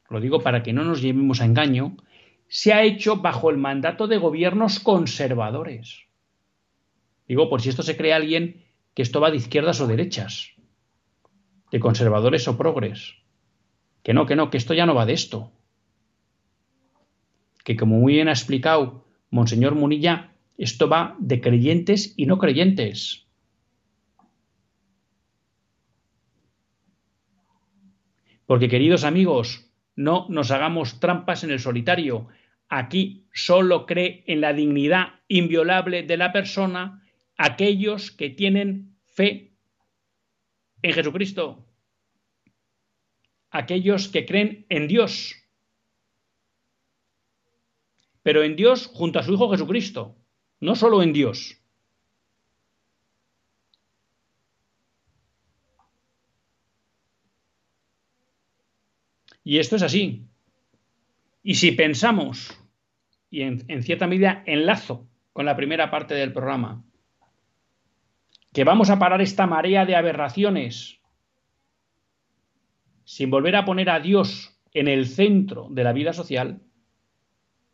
lo 0.09 0.19
digo 0.19 0.41
para 0.41 0.63
que 0.63 0.73
no 0.73 0.83
nos 0.83 1.01
llevemos 1.01 1.39
a 1.39 1.45
engaño, 1.45 1.95
se 2.49 2.73
ha 2.73 2.83
hecho 2.83 3.17
bajo 3.17 3.51
el 3.51 3.57
mandato 3.57 4.07
de 4.07 4.17
gobiernos 4.17 4.79
conservadores. 4.79 6.07
Digo, 7.27 7.47
por 7.47 7.61
si 7.61 7.69
esto 7.69 7.83
se 7.83 7.95
cree 7.95 8.11
alguien 8.11 8.65
que 8.95 9.03
esto 9.03 9.21
va 9.21 9.29
de 9.29 9.37
izquierdas 9.37 9.79
o 9.81 9.87
derechas, 9.87 10.53
de 11.71 11.79
conservadores 11.79 12.47
o 12.47 12.57
progres. 12.57 13.13
Que 14.01 14.13
no, 14.13 14.25
que 14.25 14.35
no, 14.35 14.49
que 14.49 14.57
esto 14.57 14.73
ya 14.73 14.87
no 14.87 14.95
va 14.95 15.05
de 15.05 15.13
esto. 15.13 15.51
Que 17.63 17.77
como 17.77 17.99
muy 17.99 18.13
bien 18.13 18.27
ha 18.27 18.31
explicado 18.31 19.05
Monseñor 19.29 19.75
Munilla, 19.75 20.33
esto 20.57 20.89
va 20.89 21.15
de 21.19 21.41
creyentes 21.41 22.15
y 22.17 22.25
no 22.25 22.39
creyentes. 22.39 23.27
Porque 28.47 28.69
queridos 28.69 29.03
amigos, 29.03 29.69
no 29.95 30.25
nos 30.29 30.49
hagamos 30.49 30.99
trampas 30.99 31.43
en 31.43 31.51
el 31.51 31.59
solitario. 31.59 32.29
Aquí 32.69 33.27
solo 33.33 33.85
cree 33.87 34.23
en 34.27 34.41
la 34.41 34.53
dignidad 34.53 35.21
inviolable 35.27 36.03
de 36.03 36.17
la 36.17 36.31
persona 36.31 37.03
aquellos 37.35 38.11
que 38.11 38.29
tienen 38.29 38.95
fe 39.05 39.53
en 40.83 40.93
Jesucristo, 40.93 41.65
aquellos 43.49 44.07
que 44.07 44.25
creen 44.25 44.65
en 44.69 44.87
Dios, 44.87 45.35
pero 48.21 48.43
en 48.43 48.55
Dios 48.55 48.85
junto 48.87 49.17
a 49.17 49.23
su 49.23 49.33
Hijo 49.33 49.49
Jesucristo, 49.49 50.15
no 50.59 50.75
solo 50.75 51.01
en 51.01 51.13
Dios. 51.13 51.59
Y 59.43 59.57
esto 59.57 59.77
es 59.77 59.81
así. 59.81 60.27
Y 61.41 61.55
si 61.55 61.71
pensamos, 61.71 62.58
y 63.29 63.41
en, 63.41 63.63
en 63.67 63.83
cierta 63.83 64.07
medida 64.07 64.43
enlazo 64.45 65.07
con 65.33 65.45
la 65.45 65.55
primera 65.55 65.91
parte 65.91 66.15
del 66.15 66.33
programa, 66.33 66.83
que 68.53 68.63
vamos 68.63 68.89
a 68.89 68.99
parar 68.99 69.21
esta 69.21 69.45
marea 69.47 69.85
de 69.85 69.95
aberraciones 69.95 70.99
sin 73.09 73.31
volver 73.31 73.55
a 73.55 73.65
poner 73.65 73.89
a 73.89 73.99
Dios 73.99 74.55
en 74.71 74.87
el 74.87 75.07
centro 75.07 75.67
de 75.71 75.83
la 75.83 75.93
vida 75.93 76.13
social, 76.13 76.61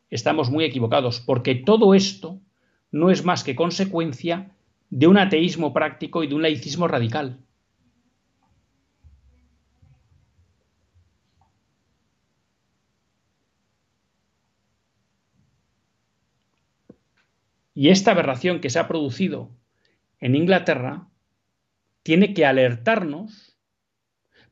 estamos 0.09 0.49
muy 0.49 0.63
equivocados, 0.63 1.19
porque 1.19 1.55
todo 1.55 1.93
esto 1.93 2.39
no 2.91 3.09
es 3.09 3.25
más 3.25 3.43
que 3.43 3.53
consecuencia 3.53 4.55
de 4.89 5.07
un 5.07 5.17
ateísmo 5.17 5.73
práctico 5.73 6.23
y 6.23 6.27
de 6.27 6.35
un 6.35 6.41
laicismo 6.41 6.87
radical. 6.87 7.44
Y 17.75 17.89
esta 17.89 18.11
aberración 18.11 18.61
que 18.61 18.69
se 18.69 18.79
ha 18.79 18.87
producido 18.87 19.51
en 20.19 20.35
Inglaterra 20.35 21.09
tiene 22.01 22.33
que 22.33 22.45
alertarnos 22.45 23.57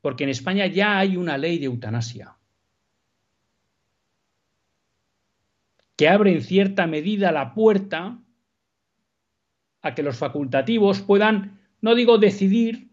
porque 0.02 0.24
en 0.24 0.30
España 0.30 0.66
ya 0.66 0.98
hay 0.98 1.16
una 1.16 1.38
ley 1.38 1.58
de 1.58 1.64
eutanasia 1.64 2.36
que 5.96 6.08
abre 6.08 6.32
en 6.32 6.42
cierta 6.42 6.86
medida 6.86 7.32
la 7.32 7.54
puerta 7.54 8.20
a 9.80 9.94
que 9.94 10.02
los 10.02 10.16
facultativos 10.16 11.00
puedan, 11.00 11.60
no 11.80 11.94
digo 11.94 12.18
decidir, 12.18 12.90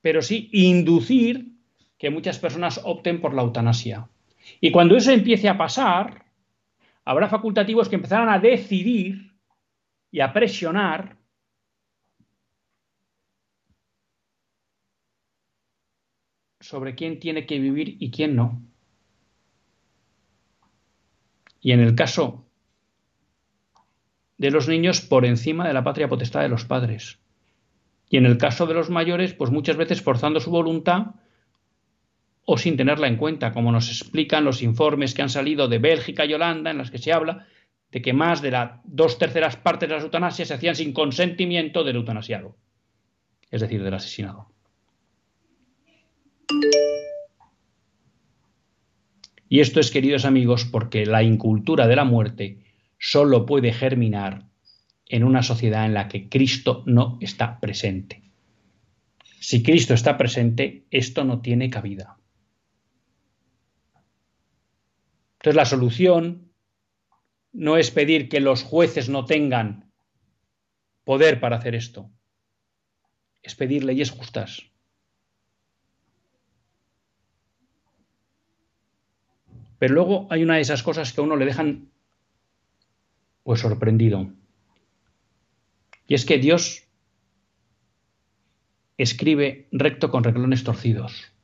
pero 0.00 0.22
sí 0.22 0.48
inducir 0.52 1.56
que 1.98 2.10
muchas 2.10 2.38
personas 2.38 2.80
opten 2.84 3.20
por 3.20 3.34
la 3.34 3.42
eutanasia. 3.42 4.08
Y 4.60 4.70
cuando 4.70 4.96
eso 4.96 5.10
empiece 5.10 5.48
a 5.48 5.58
pasar, 5.58 6.25
habrá 7.06 7.28
facultativos 7.28 7.88
que 7.88 7.94
empezarán 7.94 8.28
a 8.28 8.40
decidir 8.40 9.32
y 10.10 10.20
a 10.20 10.32
presionar 10.32 11.16
sobre 16.60 16.96
quién 16.96 17.20
tiene 17.20 17.46
que 17.46 17.60
vivir 17.60 17.96
y 18.00 18.10
quién 18.10 18.34
no. 18.34 18.60
Y 21.60 21.72
en 21.72 21.80
el 21.80 21.94
caso 21.94 22.44
de 24.36 24.50
los 24.50 24.68
niños, 24.68 25.00
por 25.00 25.24
encima 25.24 25.66
de 25.66 25.74
la 25.74 25.84
patria 25.84 26.08
potestad 26.08 26.42
de 26.42 26.48
los 26.48 26.64
padres. 26.64 27.20
Y 28.10 28.16
en 28.16 28.26
el 28.26 28.36
caso 28.36 28.66
de 28.66 28.74
los 28.74 28.90
mayores, 28.90 29.32
pues 29.32 29.52
muchas 29.52 29.76
veces 29.76 30.02
forzando 30.02 30.40
su 30.40 30.50
voluntad 30.50 31.14
o 32.48 32.56
sin 32.56 32.76
tenerla 32.76 33.08
en 33.08 33.16
cuenta, 33.16 33.52
como 33.52 33.72
nos 33.72 33.88
explican 33.88 34.44
los 34.44 34.62
informes 34.62 35.14
que 35.14 35.22
han 35.22 35.28
salido 35.28 35.66
de 35.66 35.80
Bélgica 35.80 36.24
y 36.24 36.32
Holanda, 36.32 36.70
en 36.70 36.78
las 36.78 36.92
que 36.92 36.98
se 36.98 37.12
habla 37.12 37.46
de 37.90 38.00
que 38.00 38.12
más 38.12 38.40
de 38.40 38.52
las 38.52 38.80
dos 38.84 39.18
terceras 39.18 39.56
partes 39.56 39.88
de 39.88 39.96
las 39.96 40.04
eutanasias 40.04 40.48
se 40.48 40.54
hacían 40.54 40.76
sin 40.76 40.92
consentimiento 40.92 41.82
del 41.82 41.96
eutanasiado, 41.96 42.56
es 43.50 43.60
decir, 43.60 43.82
del 43.82 43.94
asesinado. 43.94 44.52
Y 49.48 49.60
esto 49.60 49.80
es, 49.80 49.90
queridos 49.90 50.24
amigos, 50.24 50.64
porque 50.64 51.04
la 51.04 51.24
incultura 51.24 51.88
de 51.88 51.96
la 51.96 52.04
muerte 52.04 52.58
solo 52.98 53.44
puede 53.44 53.72
germinar 53.72 54.44
en 55.08 55.24
una 55.24 55.42
sociedad 55.42 55.84
en 55.84 55.94
la 55.94 56.08
que 56.08 56.28
Cristo 56.28 56.84
no 56.86 57.18
está 57.20 57.58
presente. 57.58 58.22
Si 59.40 59.62
Cristo 59.62 59.94
está 59.94 60.16
presente, 60.16 60.84
esto 60.90 61.24
no 61.24 61.40
tiene 61.40 61.70
cabida. 61.70 62.18
Entonces 65.46 65.58
la 65.58 65.78
solución 65.78 66.50
no 67.52 67.76
es 67.76 67.92
pedir 67.92 68.28
que 68.28 68.40
los 68.40 68.64
jueces 68.64 69.08
no 69.08 69.26
tengan 69.26 69.92
poder 71.04 71.38
para 71.38 71.54
hacer 71.54 71.76
esto. 71.76 72.10
Es 73.44 73.54
pedir 73.54 73.84
leyes 73.84 74.10
justas. 74.10 74.64
Pero 79.78 79.94
luego 79.94 80.26
hay 80.30 80.42
una 80.42 80.56
de 80.56 80.62
esas 80.62 80.82
cosas 80.82 81.12
que 81.12 81.20
a 81.20 81.24
uno 81.24 81.36
le 81.36 81.44
dejan 81.44 81.92
pues 83.44 83.60
sorprendido. 83.60 84.28
Y 86.08 86.14
es 86.16 86.24
que 86.24 86.38
Dios 86.38 86.88
escribe 88.98 89.68
recto 89.70 90.10
con 90.10 90.24
reclones 90.24 90.64
torcidos. 90.64 91.35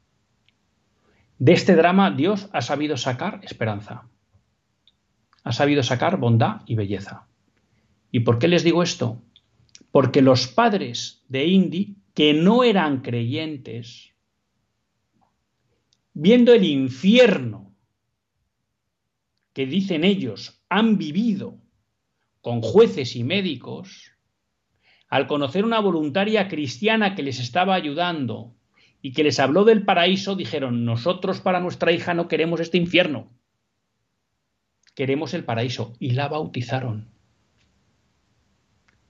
De 1.42 1.54
este 1.54 1.74
drama 1.74 2.12
Dios 2.12 2.48
ha 2.52 2.62
sabido 2.62 2.96
sacar 2.96 3.40
esperanza. 3.42 4.08
Ha 5.42 5.50
sabido 5.50 5.82
sacar 5.82 6.16
bondad 6.16 6.60
y 6.66 6.76
belleza. 6.76 7.26
¿Y 8.12 8.20
por 8.20 8.38
qué 8.38 8.46
les 8.46 8.62
digo 8.62 8.80
esto? 8.80 9.20
Porque 9.90 10.22
los 10.22 10.46
padres 10.46 11.24
de 11.26 11.44
Indy, 11.46 11.96
que 12.14 12.32
no 12.32 12.62
eran 12.62 13.00
creyentes, 13.00 14.14
viendo 16.14 16.52
el 16.52 16.62
infierno 16.62 17.74
que 19.52 19.66
dicen 19.66 20.04
ellos 20.04 20.62
han 20.68 20.96
vivido 20.96 21.58
con 22.40 22.62
jueces 22.62 23.16
y 23.16 23.24
médicos, 23.24 24.12
al 25.08 25.26
conocer 25.26 25.64
una 25.64 25.80
voluntaria 25.80 26.46
cristiana 26.46 27.16
que 27.16 27.24
les 27.24 27.40
estaba 27.40 27.74
ayudando 27.74 28.54
y 29.02 29.12
que 29.12 29.24
les 29.24 29.40
habló 29.40 29.64
del 29.64 29.84
paraíso, 29.84 30.36
dijeron, 30.36 30.84
nosotros 30.84 31.40
para 31.40 31.58
nuestra 31.58 31.90
hija 31.90 32.14
no 32.14 32.28
queremos 32.28 32.60
este 32.60 32.78
infierno, 32.78 33.36
queremos 34.94 35.34
el 35.34 35.44
paraíso. 35.44 35.96
Y 35.98 36.12
la 36.12 36.28
bautizaron, 36.28 37.12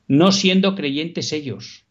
no 0.09 0.32
siendo 0.32 0.74
creyentes 0.74 1.32
ellos. 1.34 1.86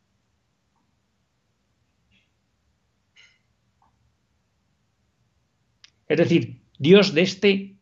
Es 6.07 6.17
decir, 6.17 6.63
Dios 6.79 7.13
de 7.13 7.21
este 7.21 7.77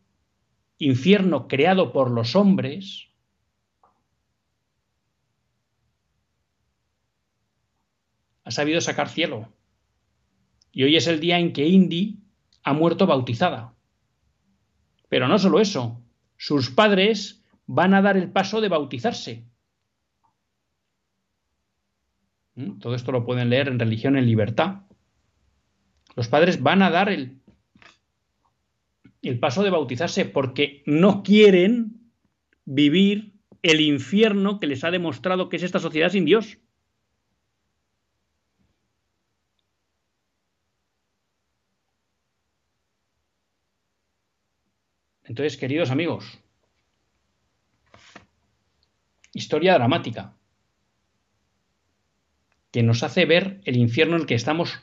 infierno 0.76 1.48
creado 1.48 1.92
por 1.92 2.10
los 2.10 2.36
hombres, 2.36 3.08
ha 8.44 8.50
sabido 8.50 8.82
sacar 8.82 9.08
cielo. 9.08 9.50
Y 10.72 10.84
hoy 10.84 10.96
es 10.96 11.06
el 11.06 11.20
día 11.20 11.38
en 11.38 11.52
que 11.52 11.66
Indy 11.66 12.20
ha 12.62 12.72
muerto 12.72 13.06
bautizada. 13.06 13.74
Pero 15.08 15.26
no 15.28 15.38
solo 15.38 15.60
eso, 15.60 16.00
sus 16.36 16.70
padres 16.70 17.42
van 17.66 17.94
a 17.94 18.02
dar 18.02 18.16
el 18.16 18.30
paso 18.30 18.60
de 18.60 18.68
bautizarse. 18.68 19.44
¿Mm? 22.54 22.78
Todo 22.78 22.94
esto 22.94 23.12
lo 23.12 23.24
pueden 23.24 23.50
leer 23.50 23.68
en 23.68 23.78
Religión 23.78 24.16
en 24.16 24.26
Libertad. 24.26 24.82
Los 26.16 26.28
padres 26.28 26.62
van 26.62 26.82
a 26.82 26.90
dar 26.90 27.08
el, 27.08 27.40
el 29.22 29.38
paso 29.38 29.62
de 29.62 29.70
bautizarse 29.70 30.24
porque 30.24 30.82
no 30.86 31.22
quieren 31.22 32.12
vivir 32.64 33.34
el 33.62 33.80
infierno 33.80 34.60
que 34.60 34.66
les 34.66 34.84
ha 34.84 34.90
demostrado 34.90 35.48
que 35.48 35.56
es 35.56 35.62
esta 35.62 35.78
sociedad 35.78 36.10
sin 36.10 36.24
Dios. 36.24 36.58
Entonces, 45.30 45.56
queridos 45.56 45.92
amigos, 45.92 46.40
historia 49.32 49.74
dramática 49.74 50.36
que 52.72 52.82
nos 52.82 53.04
hace 53.04 53.26
ver 53.26 53.60
el 53.64 53.76
infierno 53.76 54.16
en 54.16 54.22
el 54.22 54.26
que 54.26 54.34
estamos 54.34 54.80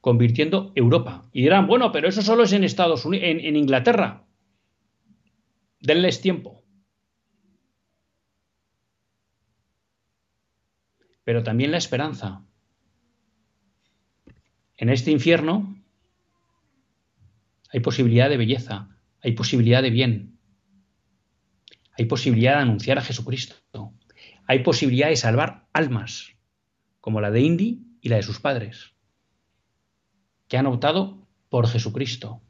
convirtiendo 0.00 0.70
Europa. 0.76 1.28
Y 1.32 1.42
dirán, 1.42 1.66
bueno, 1.66 1.90
pero 1.90 2.08
eso 2.08 2.22
solo 2.22 2.44
es 2.44 2.52
en 2.52 2.62
Estados 2.62 3.04
Unidos, 3.04 3.26
en, 3.26 3.40
en 3.40 3.56
Inglaterra. 3.56 4.24
Denles 5.80 6.20
tiempo. 6.20 6.62
Pero 11.24 11.42
también 11.42 11.72
la 11.72 11.78
esperanza. 11.78 12.44
En 14.76 14.90
este 14.90 15.10
infierno 15.10 15.76
hay 17.72 17.80
posibilidad 17.80 18.30
de 18.30 18.36
belleza, 18.36 18.95
hay 19.26 19.32
posibilidad 19.32 19.82
de 19.82 19.90
bien, 19.90 20.38
hay 21.98 22.04
posibilidad 22.04 22.54
de 22.54 22.62
anunciar 22.62 22.96
a 22.96 23.02
Jesucristo, 23.02 23.56
hay 24.46 24.60
posibilidad 24.60 25.08
de 25.08 25.16
salvar 25.16 25.66
almas, 25.72 26.36
como 27.00 27.20
la 27.20 27.32
de 27.32 27.40
Indy 27.40 27.82
y 28.00 28.08
la 28.08 28.16
de 28.16 28.22
sus 28.22 28.38
padres 28.38 28.94
que 30.46 30.56
han 30.56 30.66
optado 30.66 31.26
por 31.48 31.66
Jesucristo. 31.66 32.40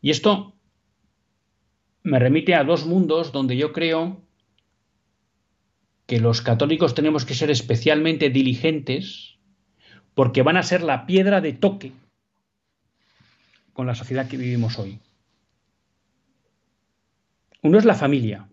Y 0.00 0.10
esto 0.10 0.54
me 2.04 2.20
remite 2.20 2.54
a 2.54 2.62
dos 2.62 2.86
mundos 2.86 3.32
donde 3.32 3.56
yo 3.56 3.72
creo 3.72 4.22
que 6.06 6.20
los 6.20 6.40
católicos 6.40 6.94
tenemos 6.94 7.24
que 7.24 7.34
ser 7.34 7.50
especialmente 7.50 8.30
diligentes 8.30 9.37
porque 10.18 10.42
van 10.42 10.56
a 10.56 10.64
ser 10.64 10.82
la 10.82 11.06
piedra 11.06 11.40
de 11.40 11.52
toque 11.52 11.92
con 13.72 13.86
la 13.86 13.94
sociedad 13.94 14.26
que 14.26 14.36
vivimos 14.36 14.76
hoy. 14.76 14.98
Uno 17.62 17.78
es 17.78 17.84
la 17.84 17.94
familia. 17.94 18.48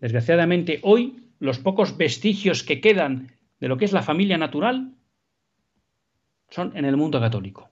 Desgraciadamente, 0.00 0.80
hoy 0.84 1.28
los 1.38 1.58
pocos 1.58 1.98
vestigios 1.98 2.62
que 2.62 2.80
quedan 2.80 3.30
de 3.60 3.68
lo 3.68 3.76
que 3.76 3.84
es 3.84 3.92
la 3.92 4.02
familia 4.02 4.38
natural 4.38 4.94
son 6.48 6.74
en 6.78 6.86
el 6.86 6.96
mundo 6.96 7.20
católico. 7.20 7.68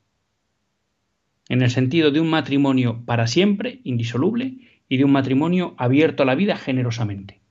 En 1.48 1.62
el 1.62 1.70
sentido 1.70 2.10
de 2.10 2.20
un 2.20 2.28
matrimonio 2.28 3.02
para 3.06 3.26
siempre, 3.26 3.80
indisoluble, 3.84 4.58
y 4.86 4.98
de 4.98 5.04
un 5.06 5.12
matrimonio 5.12 5.74
abierto 5.78 6.24
a 6.24 6.26
la 6.26 6.34
vida 6.34 6.58
generosamente. 6.58 7.41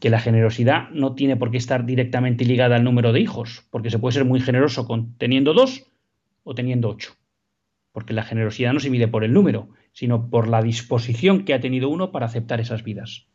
Que 0.00 0.10
la 0.10 0.18
generosidad 0.18 0.90
no 0.90 1.14
tiene 1.14 1.36
por 1.36 1.50
qué 1.50 1.58
estar 1.58 1.86
directamente 1.86 2.44
ligada 2.44 2.76
al 2.76 2.84
número 2.84 3.12
de 3.12 3.20
hijos, 3.20 3.66
porque 3.70 3.90
se 3.90 3.98
puede 3.98 4.14
ser 4.14 4.24
muy 4.24 4.40
generoso 4.40 4.86
con, 4.86 5.16
teniendo 5.18 5.52
dos 5.54 5.86
o 6.42 6.54
teniendo 6.54 6.88
ocho. 6.88 7.12
Porque 7.92 8.14
la 8.14 8.24
generosidad 8.24 8.72
no 8.72 8.80
se 8.80 8.90
mide 8.90 9.08
por 9.08 9.24
el 9.24 9.32
número, 9.32 9.68
sino 9.92 10.30
por 10.30 10.48
la 10.48 10.62
disposición 10.62 11.44
que 11.44 11.54
ha 11.54 11.60
tenido 11.60 11.88
uno 11.88 12.10
para 12.12 12.26
aceptar 12.26 12.60
esas 12.60 12.82
vidas. 12.82 13.28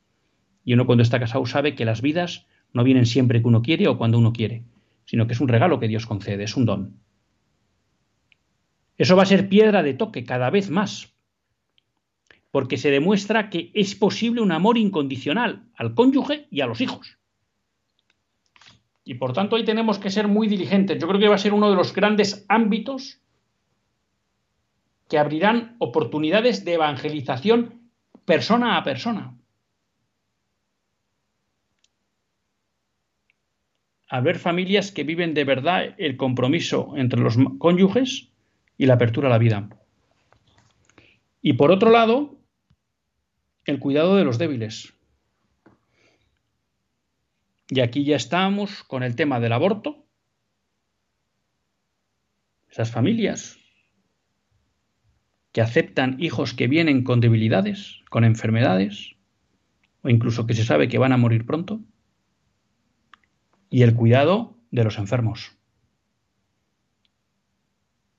Y 0.63 0.73
uno 0.73 0.85
cuando 0.85 1.03
está 1.03 1.19
casado 1.19 1.45
sabe 1.45 1.75
que 1.75 1.85
las 1.85 2.01
vidas 2.01 2.47
no 2.73 2.83
vienen 2.83 3.05
siempre 3.05 3.41
que 3.41 3.47
uno 3.47 3.61
quiere 3.61 3.87
o 3.87 3.97
cuando 3.97 4.17
uno 4.17 4.33
quiere, 4.33 4.65
sino 5.05 5.27
que 5.27 5.33
es 5.33 5.39
un 5.39 5.47
regalo 5.47 5.79
que 5.79 5.87
Dios 5.87 6.05
concede, 6.05 6.43
es 6.43 6.57
un 6.57 6.65
don. 6.65 6.99
Eso 8.97 9.15
va 9.15 9.23
a 9.23 9.27
ser 9.27 9.49
piedra 9.49 9.83
de 9.83 9.93
toque 9.93 10.23
cada 10.23 10.49
vez 10.49 10.69
más, 10.69 11.14
porque 12.55 12.77
se 12.77 12.89
demuestra 12.89 13.49
que 13.49 13.69
es 13.73 13.95
posible 13.95 14.39
un 14.39 14.53
amor 14.53 14.77
incondicional 14.77 15.67
al 15.75 15.93
cónyuge 15.93 16.47
y 16.49 16.61
a 16.61 16.65
los 16.65 16.79
hijos. 16.79 17.17
Y 19.03 19.15
por 19.15 19.33
tanto 19.33 19.57
ahí 19.57 19.65
tenemos 19.65 19.99
que 19.99 20.09
ser 20.09 20.29
muy 20.29 20.47
diligentes. 20.47 20.97
Yo 20.97 21.05
creo 21.09 21.19
que 21.19 21.27
va 21.27 21.35
a 21.35 21.37
ser 21.37 21.53
uno 21.53 21.69
de 21.69 21.75
los 21.75 21.93
grandes 21.93 22.45
ámbitos 22.47 23.19
que 25.09 25.17
abrirán 25.17 25.75
oportunidades 25.79 26.63
de 26.63 26.75
evangelización 26.75 27.91
persona 28.23 28.77
a 28.77 28.85
persona. 28.85 29.37
A 34.07 34.21
ver 34.21 34.39
familias 34.39 34.93
que 34.93 35.03
viven 35.03 35.33
de 35.33 35.43
verdad 35.43 35.93
el 35.97 36.15
compromiso 36.15 36.93
entre 36.95 37.19
los 37.19 37.35
cónyuges 37.57 38.29
y 38.77 38.85
la 38.85 38.93
apertura 38.93 39.27
a 39.27 39.31
la 39.31 39.39
vida. 39.39 39.67
Y 41.41 41.51
por 41.53 41.69
otro 41.69 41.91
lado, 41.91 42.34
el 43.65 43.79
cuidado 43.79 44.15
de 44.15 44.23
los 44.23 44.37
débiles. 44.37 44.93
Y 47.69 47.79
aquí 47.79 48.05
ya 48.05 48.15
estamos 48.15 48.83
con 48.83 49.03
el 49.03 49.15
tema 49.15 49.39
del 49.39 49.53
aborto. 49.53 50.05
Esas 52.69 52.91
familias 52.91 53.57
que 55.51 55.61
aceptan 55.61 56.17
hijos 56.19 56.53
que 56.53 56.67
vienen 56.67 57.03
con 57.03 57.21
debilidades, 57.21 58.01
con 58.09 58.23
enfermedades, 58.23 59.15
o 60.01 60.09
incluso 60.09 60.45
que 60.45 60.53
se 60.53 60.65
sabe 60.65 60.89
que 60.89 60.97
van 60.97 61.13
a 61.13 61.17
morir 61.17 61.45
pronto, 61.45 61.79
y 63.69 63.83
el 63.83 63.95
cuidado 63.95 64.57
de 64.71 64.83
los 64.83 64.97
enfermos. 64.97 65.57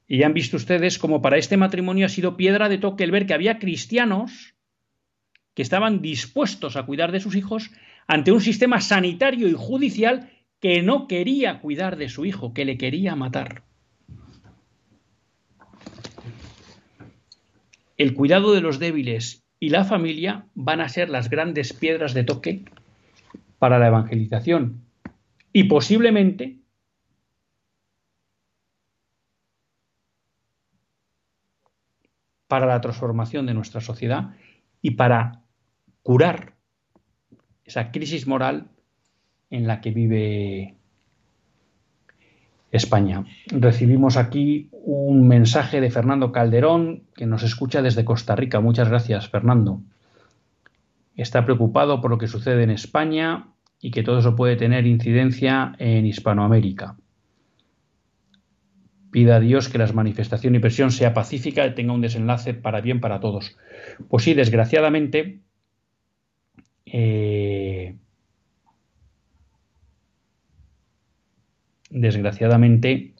Y 0.08 0.18
ya 0.18 0.26
han 0.26 0.34
visto 0.34 0.56
ustedes 0.56 0.98
como 0.98 1.20
para 1.20 1.36
este 1.36 1.56
matrimonio 1.56 2.06
ha 2.06 2.08
sido 2.08 2.36
piedra 2.36 2.68
de 2.68 2.78
toque 2.78 3.04
el 3.04 3.10
ver 3.10 3.26
que 3.26 3.34
había 3.34 3.58
cristianos 3.58 4.55
que 5.56 5.62
estaban 5.62 6.00
dispuestos 6.00 6.76
a 6.76 6.84
cuidar 6.84 7.10
de 7.10 7.18
sus 7.18 7.34
hijos 7.34 7.72
ante 8.06 8.30
un 8.30 8.40
sistema 8.40 8.80
sanitario 8.80 9.48
y 9.48 9.54
judicial 9.54 10.30
que 10.60 10.82
no 10.82 11.08
quería 11.08 11.58
cuidar 11.58 11.96
de 11.96 12.08
su 12.08 12.24
hijo, 12.24 12.54
que 12.54 12.64
le 12.64 12.78
quería 12.78 13.16
matar. 13.16 13.66
el 17.96 18.14
cuidado 18.14 18.52
de 18.52 18.60
los 18.60 18.78
débiles 18.78 19.44
y 19.58 19.70
la 19.70 19.84
familia 19.84 20.46
van 20.54 20.80
a 20.80 20.88
ser 20.88 21.08
las 21.08 21.30
grandes 21.30 21.72
piedras 21.72 22.14
de 22.14 22.24
toque 22.24 22.64
para 23.58 23.78
la 23.78 23.86
evangelización 23.86 24.82
y 25.52 25.64
posiblemente 25.64 26.58
para 32.48 32.66
la 32.66 32.80
transformación 32.80 33.46
de 33.46 33.54
nuestra 33.54 33.80
sociedad 33.80 34.36
y 34.82 34.92
para 34.92 35.42
curar 36.06 36.52
esa 37.64 37.90
crisis 37.90 38.28
moral 38.28 38.68
en 39.50 39.66
la 39.66 39.80
que 39.80 39.90
vive 39.90 40.76
España. 42.70 43.24
Recibimos 43.48 44.16
aquí 44.16 44.68
un 44.70 45.26
mensaje 45.26 45.80
de 45.80 45.90
Fernando 45.90 46.30
Calderón 46.30 47.02
que 47.16 47.26
nos 47.26 47.42
escucha 47.42 47.82
desde 47.82 48.04
Costa 48.04 48.36
Rica. 48.36 48.60
Muchas 48.60 48.88
gracias, 48.88 49.28
Fernando. 49.28 49.80
Está 51.16 51.44
preocupado 51.44 52.00
por 52.00 52.12
lo 52.12 52.18
que 52.18 52.28
sucede 52.28 52.62
en 52.62 52.70
España 52.70 53.48
y 53.80 53.90
que 53.90 54.04
todo 54.04 54.20
eso 54.20 54.36
puede 54.36 54.54
tener 54.54 54.86
incidencia 54.86 55.74
en 55.80 56.06
Hispanoamérica. 56.06 56.94
Pida 59.10 59.36
a 59.36 59.40
Dios 59.40 59.68
que 59.68 59.78
la 59.78 59.90
manifestación 59.92 60.54
y 60.54 60.60
presión 60.60 60.92
sea 60.92 61.14
pacífica 61.14 61.66
y 61.66 61.74
tenga 61.74 61.94
un 61.94 62.00
desenlace 62.00 62.54
para 62.54 62.80
bien 62.80 63.00
para 63.00 63.18
todos. 63.18 63.56
Pues 64.08 64.22
sí, 64.22 64.34
desgraciadamente, 64.34 65.40
eh, 66.98 67.94
desgraciadamente, 71.90 73.12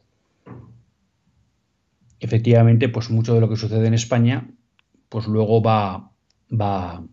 efectivamente, 2.18 2.89
pues 2.89 3.11
mucho 3.11 3.35
de 3.35 3.43
lo 3.43 3.51
que 3.51 3.57
sucede 3.57 3.87
en 3.87 3.93
España, 3.93 4.49
pues 5.11 5.27
luego 5.27 5.62
va, 5.62 6.11
va, 6.51 7.05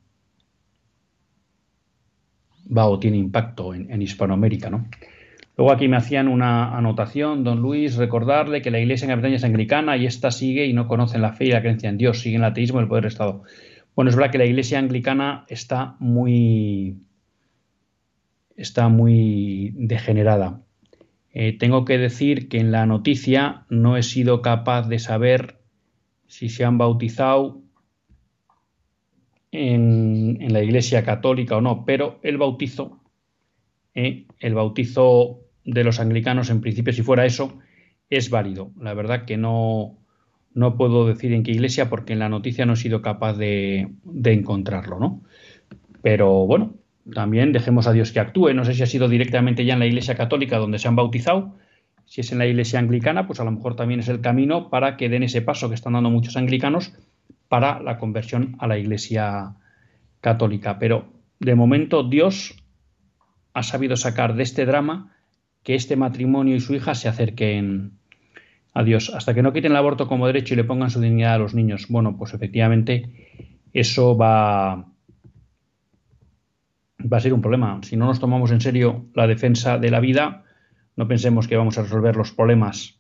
va 2.66 2.86
o 2.88 2.98
tiene 2.98 3.18
impacto 3.18 3.74
en, 3.74 4.02
Hispanoamérica, 4.02 4.70
¿no? 4.70 4.88
Luego 5.58 5.74
aquí 5.74 5.90
me 5.90 5.98
hacían 5.98 6.30
una 6.30 6.78
anotación, 6.78 7.44
don 7.44 7.62
Luis, 7.62 7.98
recordarle 7.98 8.62
que 8.62 8.72
la 8.72 8.80
iglesia 8.80 9.06
en 9.06 9.20
Bretaña 9.20 9.36
es 9.36 9.44
anglicana 9.44 9.98
y 9.98 10.06
esta 10.06 10.32
sigue 10.32 10.66
y 10.66 10.72
no 10.72 10.88
conocen 10.88 11.22
la 11.22 11.34
fe 11.34 11.46
y 11.46 11.52
la 11.52 11.60
creencia 11.60 11.90
en 11.90 11.98
Dios, 11.98 12.22
siguen 12.22 12.40
el 12.40 12.52
ateísmo 12.52 12.80
y 12.80 12.84
el 12.84 12.88
poder 12.88 13.04
del 13.04 13.12
Estado. 13.12 13.44
Bueno, 13.96 14.10
es 14.10 14.16
verdad 14.16 14.32
que 14.32 14.38
la 14.38 14.46
iglesia 14.46 14.80
anglicana 14.80 15.46
está 15.48 15.96
muy, 16.00 16.98
está 18.56 18.90
muy 18.90 19.72
degenerada. 19.76 20.62
Eh, 21.32 21.58
tengo 21.58 21.86
que 21.86 21.98
decir 21.98 22.48
que 22.48 22.60
en 22.60 22.72
la 22.72 22.86
noticia 22.86 23.66
no 23.70 23.98
he 23.98 24.04
sido 24.04 24.42
capaz 24.42 24.88
de 24.88 25.00
saber 25.00 25.60
si 26.28 26.50
se 26.50 26.66
han 26.66 26.78
bautizado 26.78 27.62
en, 29.52 30.52
la 30.52 30.64
iglesia 30.64 31.04
católica 31.04 31.58
o 31.58 31.62
no, 31.62 31.86
pero 31.86 32.20
el 32.24 32.38
bautizo, 32.38 33.00
eh, 33.94 34.26
el 34.40 34.54
bautizo 34.56 35.42
de 35.64 35.84
los 35.84 36.00
anglicanos, 36.00 36.50
en 36.50 36.62
principio, 36.62 36.94
si 36.94 37.04
fuera 37.04 37.26
eso, 37.26 37.60
es 38.10 38.30
válido. 38.30 38.72
La 38.80 38.94
verdad 38.94 39.26
que 39.26 39.38
no, 39.38 40.03
no 40.54 40.78
puedo 40.78 41.08
decir 41.08 41.34
en 41.34 41.44
qué 41.44 41.52
iglesia 41.52 41.90
porque 41.90 42.14
en 42.14 42.20
la 42.20 42.30
noticia 42.30 42.66
no 42.66 42.74
he 42.74 42.78
sido 42.78 43.02
capaz 43.02 43.34
de, 43.34 43.90
encontrarlo, 44.24 45.00
¿no? 45.00 45.22
Pero 46.02 46.46
bueno, 46.46 46.76
también 47.12 47.54
dejemos 47.54 47.88
a 47.88 47.94
Dios 47.94 48.12
que 48.12 48.20
actúe. 48.20 48.54
No 48.54 48.66
sé 48.66 48.74
si 48.74 48.84
ha 48.84 48.88
sido 48.88 49.08
directamente 49.08 49.66
ya 49.66 49.74
en 49.74 49.80
la 49.80 49.86
iglesia 49.86 50.16
católica 50.16 50.58
donde 50.58 50.80
se 50.80 50.88
han 50.88 50.96
bautizado. 50.96 51.56
Si 52.06 52.22
es 52.22 52.32
en 52.32 52.38
la 52.38 52.46
iglesia 52.46 52.80
anglicana, 52.80 53.26
pues 53.26 53.40
a 53.40 53.46
lo 53.46 53.52
mejor 53.52 53.76
también 53.76 54.02
es 54.02 54.10
el 54.10 54.22
camino 54.22 54.70
para 54.70 54.98
que 54.98 55.10
den 55.10 55.24
ese 55.24 55.42
paso 55.42 55.70
que 55.70 55.76
están 55.76 55.94
dando 55.94 56.10
muchos 56.10 56.38
anglicanos 56.38 56.94
para 57.48 57.80
la 57.82 57.98
conversión 57.98 58.56
a 58.60 58.68
la 58.68 58.78
iglesia 58.78 59.56
católica. 60.20 60.78
Pero 60.80 61.14
de 61.40 61.56
momento 61.56 62.04
Dios 62.04 62.56
ha 63.54 63.64
sabido 63.64 63.96
sacar 63.96 64.36
de 64.36 64.44
este 64.44 64.66
drama 64.66 65.16
que 65.64 65.76
este 65.76 65.96
matrimonio 65.96 66.56
y 66.56 66.60
su 66.60 66.76
hija 66.76 66.94
se 66.94 67.08
acerquen 67.08 67.94
a 68.74 68.84
Dios, 68.84 69.12
hasta 69.14 69.34
que 69.34 69.42
no 69.44 69.54
quiten 69.54 69.72
el 69.72 69.78
aborto 69.78 70.08
como 70.08 70.28
derecho 70.28 70.54
y 70.54 70.58
le 70.58 70.64
pongan 70.64 70.90
su 70.90 71.00
dignidad 71.00 71.36
a 71.36 71.38
los 71.38 71.54
niños. 71.54 71.88
Bueno, 71.90 72.18
pues 72.18 72.34
efectivamente 72.34 73.60
eso 73.72 74.18
va, 74.18 74.76
va 77.02 77.18
a 77.18 77.20
ser 77.20 77.34
un 77.34 77.42
problema. 77.42 77.80
Si 77.84 77.96
no 77.96 78.06
nos 78.06 78.20
tomamos 78.20 78.52
en 78.52 78.62
serio 78.62 79.06
la 79.14 79.28
defensa 79.28 79.78
de 79.78 79.92
la 79.92 80.00
vida, 80.00 80.44
no 80.96 81.08
pensemos 81.08 81.48
que 81.48 81.56
vamos 81.56 81.78
a 81.78 81.84
resolver 81.84 82.16
los 82.16 82.32
problemas 82.32 83.00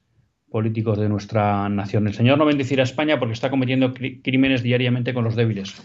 políticos 0.49 0.99
de 0.99 1.09
nuestra 1.09 1.67
nación. 1.69 2.07
El 2.07 2.13
Señor 2.13 2.37
no 2.37 2.45
bendecirá 2.45 2.83
a 2.83 2.85
España 2.85 3.17
porque 3.17 3.33
está 3.33 3.49
cometiendo 3.49 3.93
crímenes 3.93 4.61
diariamente 4.61 5.13
con 5.13 5.23
los 5.23 5.35
débiles. 5.35 5.81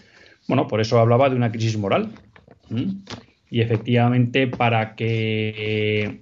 Bueno, 0.47 0.67
por 0.67 0.81
eso 0.81 0.99
hablaba 0.99 1.29
de 1.29 1.35
una 1.35 1.51
crisis 1.51 1.77
moral. 1.77 2.09
Y 3.49 3.61
efectivamente, 3.61 4.45
para 4.45 4.95
que 4.95 6.21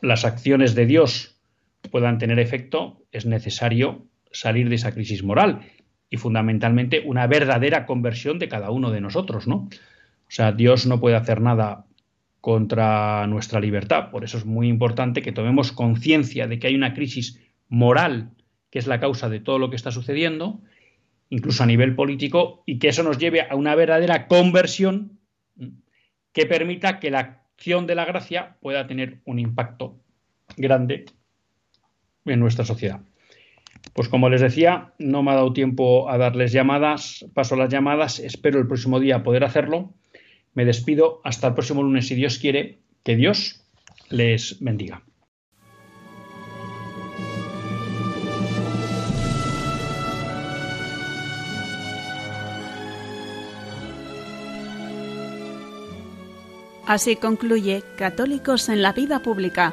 las 0.00 0.24
acciones 0.24 0.74
de 0.74 0.86
Dios 0.86 1.31
puedan 1.90 2.18
tener 2.18 2.38
efecto, 2.38 3.02
es 3.12 3.26
necesario 3.26 4.06
salir 4.30 4.68
de 4.68 4.76
esa 4.76 4.92
crisis 4.92 5.22
moral 5.22 5.60
y 6.08 6.16
fundamentalmente 6.16 7.02
una 7.04 7.26
verdadera 7.26 7.86
conversión 7.86 8.38
de 8.38 8.48
cada 8.48 8.70
uno 8.70 8.90
de 8.90 9.00
nosotros, 9.00 9.46
¿no? 9.46 9.68
O 10.32 10.34
sea, 10.34 10.52
Dios 10.52 10.86
no 10.86 11.00
puede 11.00 11.16
hacer 11.16 11.40
nada 11.40 11.86
contra 12.40 13.26
nuestra 13.26 13.60
libertad. 13.60 14.10
Por 14.10 14.24
eso 14.24 14.38
es 14.38 14.44
muy 14.44 14.68
importante 14.68 15.22
que 15.22 15.32
tomemos 15.32 15.72
conciencia 15.72 16.46
de 16.46 16.58
que 16.58 16.66
hay 16.66 16.74
una 16.74 16.94
crisis 16.94 17.40
moral 17.68 18.30
que 18.70 18.78
es 18.78 18.86
la 18.86 19.00
causa 19.00 19.28
de 19.28 19.40
todo 19.40 19.58
lo 19.58 19.68
que 19.68 19.76
está 19.76 19.90
sucediendo, 19.90 20.60
incluso 21.28 21.62
a 21.62 21.66
nivel 21.66 21.94
político, 21.94 22.62
y 22.66 22.78
que 22.78 22.88
eso 22.88 23.02
nos 23.02 23.18
lleve 23.18 23.42
a 23.42 23.54
una 23.54 23.74
verdadera 23.74 24.26
conversión 24.28 25.18
que 26.32 26.46
permita 26.46 26.98
que 26.98 27.10
la 27.10 27.20
acción 27.20 27.86
de 27.86 27.94
la 27.94 28.06
gracia 28.06 28.56
pueda 28.60 28.86
tener 28.86 29.20
un 29.26 29.38
impacto 29.38 30.00
grande 30.56 31.04
en 32.24 32.40
nuestra 32.40 32.64
sociedad. 32.64 33.00
Pues 33.94 34.08
como 34.08 34.28
les 34.28 34.40
decía, 34.40 34.92
no 34.98 35.22
me 35.22 35.32
ha 35.32 35.34
dado 35.34 35.52
tiempo 35.52 36.08
a 36.08 36.18
darles 36.18 36.52
llamadas, 36.52 37.26
paso 37.34 37.54
a 37.54 37.58
las 37.58 37.70
llamadas, 37.70 38.20
espero 38.20 38.58
el 38.58 38.66
próximo 38.66 39.00
día 39.00 39.22
poder 39.22 39.44
hacerlo. 39.44 39.92
Me 40.54 40.64
despido 40.64 41.20
hasta 41.24 41.48
el 41.48 41.54
próximo 41.54 41.82
lunes 41.82 42.06
si 42.06 42.14
Dios 42.14 42.38
quiere, 42.38 42.78
que 43.02 43.16
Dios 43.16 43.64
les 44.08 44.58
bendiga. 44.60 45.02
Así 56.86 57.16
concluye 57.16 57.82
Católicos 57.96 58.68
en 58.68 58.82
la 58.82 58.92
Vida 58.92 59.20
Pública, 59.20 59.72